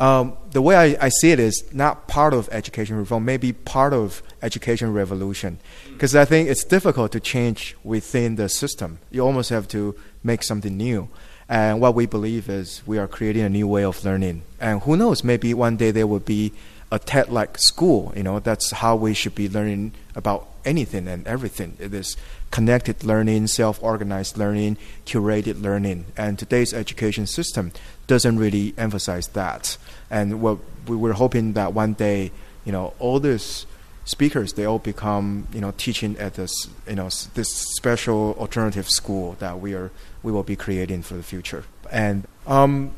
Um, 0.00 0.36
the 0.50 0.60
way 0.60 0.74
I, 0.74 1.06
I, 1.06 1.08
see 1.08 1.30
it 1.30 1.38
is 1.38 1.62
not 1.72 2.08
part 2.08 2.34
of 2.34 2.48
education 2.50 2.96
reform, 2.96 3.24
maybe 3.24 3.52
part 3.52 3.92
of 3.92 4.24
education 4.42 4.92
revolution. 4.92 5.60
Because 5.92 6.16
I 6.16 6.24
think 6.24 6.48
it's 6.48 6.64
difficult 6.64 7.12
to 7.12 7.20
change 7.20 7.76
within 7.84 8.34
the 8.34 8.48
system. 8.48 8.98
You 9.12 9.24
almost 9.24 9.50
have 9.50 9.68
to 9.68 9.94
make 10.24 10.42
something 10.42 10.76
new. 10.76 11.08
And 11.48 11.80
what 11.80 11.94
we 11.94 12.06
believe 12.06 12.48
is 12.48 12.82
we 12.84 12.98
are 12.98 13.06
creating 13.06 13.42
a 13.42 13.48
new 13.48 13.68
way 13.68 13.84
of 13.84 14.04
learning. 14.04 14.42
And 14.60 14.82
who 14.82 14.96
knows, 14.96 15.22
maybe 15.22 15.54
one 15.54 15.76
day 15.76 15.92
there 15.92 16.08
will 16.08 16.18
be 16.18 16.52
a 16.94 16.98
TED 16.98 17.28
like 17.28 17.58
school. 17.58 18.12
You 18.16 18.22
know, 18.22 18.38
that's 18.38 18.70
how 18.70 18.94
we 18.94 19.14
should 19.14 19.34
be 19.34 19.48
learning 19.48 19.92
about 20.14 20.48
anything 20.64 21.08
and 21.08 21.26
everything. 21.26 21.76
It 21.80 21.92
is 21.92 22.16
connected 22.52 23.02
learning, 23.02 23.48
self 23.48 23.82
organized 23.82 24.38
learning, 24.38 24.78
curated 25.04 25.60
learning. 25.60 26.06
And 26.16 26.38
today's 26.38 26.72
education 26.72 27.26
system 27.26 27.72
doesn't 28.06 28.38
really 28.38 28.74
emphasize 28.78 29.26
that. 29.28 29.76
And 30.08 30.40
what 30.40 30.58
we 30.86 30.96
were 30.96 31.14
hoping 31.14 31.54
that 31.54 31.74
one 31.74 31.94
day, 31.94 32.30
you 32.64 32.70
know, 32.72 32.94
all 33.00 33.18
these 33.18 33.66
speakers 34.06 34.52
they 34.52 34.66
all 34.66 34.78
become 34.78 35.48
you 35.54 35.62
know 35.62 35.72
teaching 35.78 36.14
at 36.18 36.34
this 36.34 36.68
you 36.86 36.94
know 36.94 37.08
this 37.32 37.48
special 37.48 38.36
alternative 38.38 38.86
school 38.86 39.34
that 39.38 39.58
we 39.58 39.72
are 39.72 39.90
we 40.22 40.30
will 40.30 40.42
be 40.42 40.54
creating 40.54 41.00
for 41.00 41.14
the 41.14 41.22
future 41.22 41.64
and 41.90 42.28
um, 42.46 42.90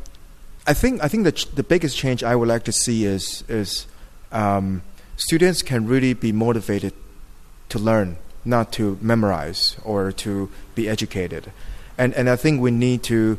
I 0.67 0.75
think 0.75 1.03
I 1.03 1.09
think 1.09 1.25
the 1.25 1.33
ch- 1.33 1.55
the 1.55 1.63
biggest 1.63 1.97
change 1.97 2.25
I 2.25 2.35
would 2.35 2.49
like 2.49 2.65
to 2.65 2.73
see 2.73 3.05
is 3.05 3.45
is 3.49 3.87
um, 4.33 4.83
students 5.17 5.63
can 5.63 5.87
really 5.87 6.13
be 6.13 6.33
motivated 6.33 6.93
to 7.69 7.79
learn, 7.79 8.17
not 8.45 8.73
to 8.73 8.99
memorize 9.01 9.77
or 9.85 10.11
to 10.13 10.51
be 10.75 10.89
educated, 10.89 11.53
and 11.97 12.13
and 12.15 12.29
I 12.29 12.37
think 12.37 12.61
we 12.61 12.73
need 12.73 13.05
to 13.05 13.39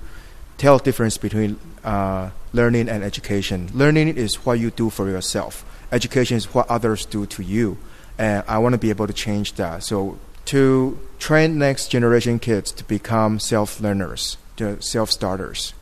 tell 0.58 0.80
difference 0.80 1.18
between 1.18 1.60
uh, 1.84 2.30
learning 2.54 2.88
and 2.88 3.04
education. 3.04 3.70
Learning 3.74 4.08
is 4.08 4.46
what 4.46 4.60
you 4.60 4.72
do 4.72 4.90
for 4.90 5.10
yourself. 5.10 5.66
Education 5.92 6.38
is 6.38 6.54
what 6.54 6.70
others 6.70 7.06
do 7.06 7.26
to 7.26 7.44
you, 7.44 7.78
and 8.18 8.44
I 8.48 8.58
want 8.60 8.74
to 8.74 8.80
be 8.80 8.90
able 8.90 9.08
to 9.08 9.14
change 9.14 9.54
that. 9.54 9.84
So 9.84 10.18
to 10.46 10.98
train 11.20 11.58
next 11.58 11.90
generation 11.90 12.40
kids 12.40 12.72
to 12.72 12.86
become 12.86 13.40
self 13.40 13.82
learners, 13.82 14.38
to 14.56 14.82
self 14.82 15.12
starters, 15.12 15.74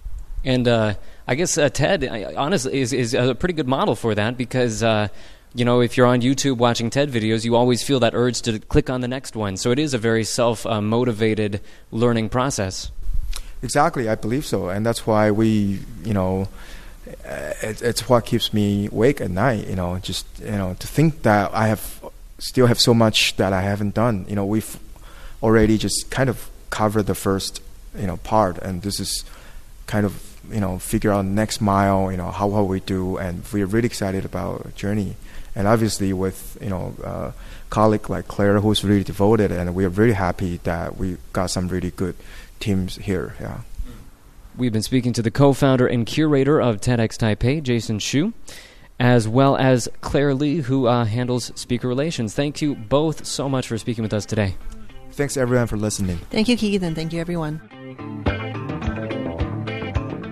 and. 0.43 0.67
Uh 0.67 0.95
I 1.28 1.36
guess 1.36 1.58
uh, 1.58 1.70
TED, 1.70 2.06
honestly, 2.36 2.80
is, 2.80 2.94
is 2.94 3.14
a 3.14 3.34
pretty 3.34 3.54
good 3.54 3.68
model 3.68 3.96
for 3.96 4.14
that 4.14 4.38
because, 4.38 4.84
uh, 4.84 5.08
you 5.56 5.66
know, 5.66 5.82
if 5.82 5.98
you're 5.98 6.06
on 6.06 6.22
YouTube 6.22 6.58
watching 6.58 6.90
TED 6.90 7.10
videos, 7.10 7.44
you 7.46 7.56
always 7.56 7.82
feel 7.82 8.00
that 8.02 8.14
urge 8.14 8.42
to 8.44 8.60
click 8.60 8.90
on 8.90 9.02
the 9.02 9.08
next 9.08 9.36
one. 9.36 9.58
So 9.58 9.72
it 9.72 9.80
is 9.80 9.94
a 9.94 9.98
very 9.98 10.24
self 10.24 10.66
uh, 10.66 10.82
motivated 10.82 11.62
learning 11.92 12.30
process. 12.30 12.92
Exactly, 13.64 14.08
I 14.08 14.16
believe 14.16 14.46
so. 14.46 14.70
And 14.70 14.86
that's 14.86 15.08
why 15.08 15.32
we, 15.32 15.80
you 16.04 16.14
know, 16.14 16.48
uh, 17.28 17.54
it, 17.62 17.82
it's 17.82 18.08
what 18.08 18.26
keeps 18.26 18.54
me 18.54 18.88
awake 18.88 19.22
at 19.22 19.32
night, 19.32 19.68
you 19.68 19.76
know, 19.76 19.98
just, 20.00 20.28
you 20.40 20.52
know, 20.52 20.76
to 20.80 20.88
think 20.88 21.24
that 21.24 21.52
I 21.54 21.68
have 21.68 22.04
still 22.38 22.68
have 22.68 22.80
so 22.80 22.94
much 22.94 23.36
that 23.38 23.54
I 23.54 23.62
haven't 23.62 23.96
done. 23.96 24.26
You 24.28 24.36
know, 24.36 24.46
we've 24.46 24.78
already 25.42 25.78
just 25.78 26.12
kind 26.12 26.30
of 26.30 26.50
covered 26.70 27.04
the 27.04 27.16
first, 27.16 27.62
you 27.98 28.06
know, 28.06 28.18
part, 28.18 28.58
and 28.60 28.82
this 28.82 29.00
is 29.00 29.24
kind 29.88 30.06
of 30.06 30.35
you 30.51 30.60
know 30.60 30.79
figure 30.79 31.12
out 31.12 31.25
next 31.25 31.62
mile 31.62 32.12
you 32.12 32.17
know 32.17 32.31
how 32.31 32.47
will 32.47 32.67
we 32.67 32.79
do 32.79 33.17
and 33.17 33.43
we're 33.51 33.65
really 33.65 33.86
excited 33.86 34.25
about 34.25 34.75
journey. 34.75 35.15
And 35.58 35.67
obviously 35.67 36.12
with 36.12 36.58
you 36.62 36.69
know 36.69 36.93
uh, 37.03 37.31
colleague 37.69 38.10
like 38.10 38.27
Claire 38.27 38.60
who's 38.60 38.84
really 38.84 39.03
devoted 39.03 39.51
and 39.51 39.73
we're 39.73 39.89
really 39.89 40.13
happy 40.13 40.58
that 40.63 40.97
we 40.97 41.17
got 41.34 41.47
some 41.47 41.67
really 41.67 41.91
good 41.91 42.15
teams 42.60 42.95
here 42.97 43.36
yeah. 43.39 43.60
We've 44.58 44.71
been 44.71 44.84
speaking 44.84 45.12
to 45.13 45.21
the 45.21 45.31
co-founder 45.31 45.86
and 45.86 46.05
curator 46.05 46.62
of 46.62 46.79
TEDx 46.79 47.17
Taipei 47.17 47.62
Jason 47.62 47.99
Hsu 47.99 48.34
as 48.99 49.27
well 49.27 49.58
as 49.58 49.89
Claire 50.01 50.34
Lee 50.34 50.58
who 50.58 50.88
uh, 50.88 51.05
handles 51.05 51.51
speaker 51.55 51.88
relations. 51.88 52.34
Thank 52.34 52.62
you 52.62 52.75
both 52.75 53.25
so 53.25 53.49
much 53.49 53.67
for 53.67 53.77
speaking 53.77 54.03
with 54.03 54.13
us 54.13 54.25
today. 54.25 54.55
Thanks 55.12 55.38
everyone 55.38 55.67
for 55.67 55.77
listening. 55.77 56.17
Thank 56.29 56.49
you 56.49 56.58
Keith 56.58 56.84
and 56.84 56.95
thank 56.95 57.13
you 57.13 57.21
everyone 57.21 58.35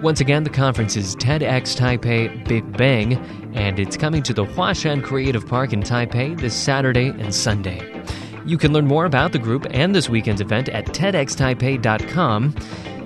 once 0.03 0.19
again, 0.19 0.43
the 0.43 0.49
conference 0.49 0.97
is 0.97 1.15
TEDx 1.15 1.77
Taipei 1.77 2.45
Big 2.45 2.75
Bang, 2.75 3.13
and 3.55 3.79
it's 3.79 3.95
coming 3.95 4.21
to 4.23 4.33
the 4.33 4.43
Huashan 4.43 5.01
Creative 5.01 5.47
Park 5.47 5.71
in 5.71 5.81
Taipei 5.81 6.37
this 6.37 6.53
Saturday 6.53 7.07
and 7.07 7.33
Sunday. 7.33 8.03
You 8.45 8.57
can 8.57 8.73
learn 8.73 8.85
more 8.85 9.05
about 9.05 9.31
the 9.31 9.39
group 9.39 9.65
and 9.71 9.95
this 9.95 10.09
weekend's 10.09 10.41
event 10.41 10.67
at 10.69 10.87
TEDxTaipei.com. 10.87 12.51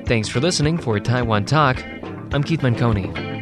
Thanks 0.08 0.28
for 0.28 0.40
listening 0.40 0.80
for 0.80 1.00
Taiwan 1.00 1.46
Talk. 1.46 1.84
I'm 2.34 2.44
Keith 2.44 2.62
Menconi. 2.62 3.37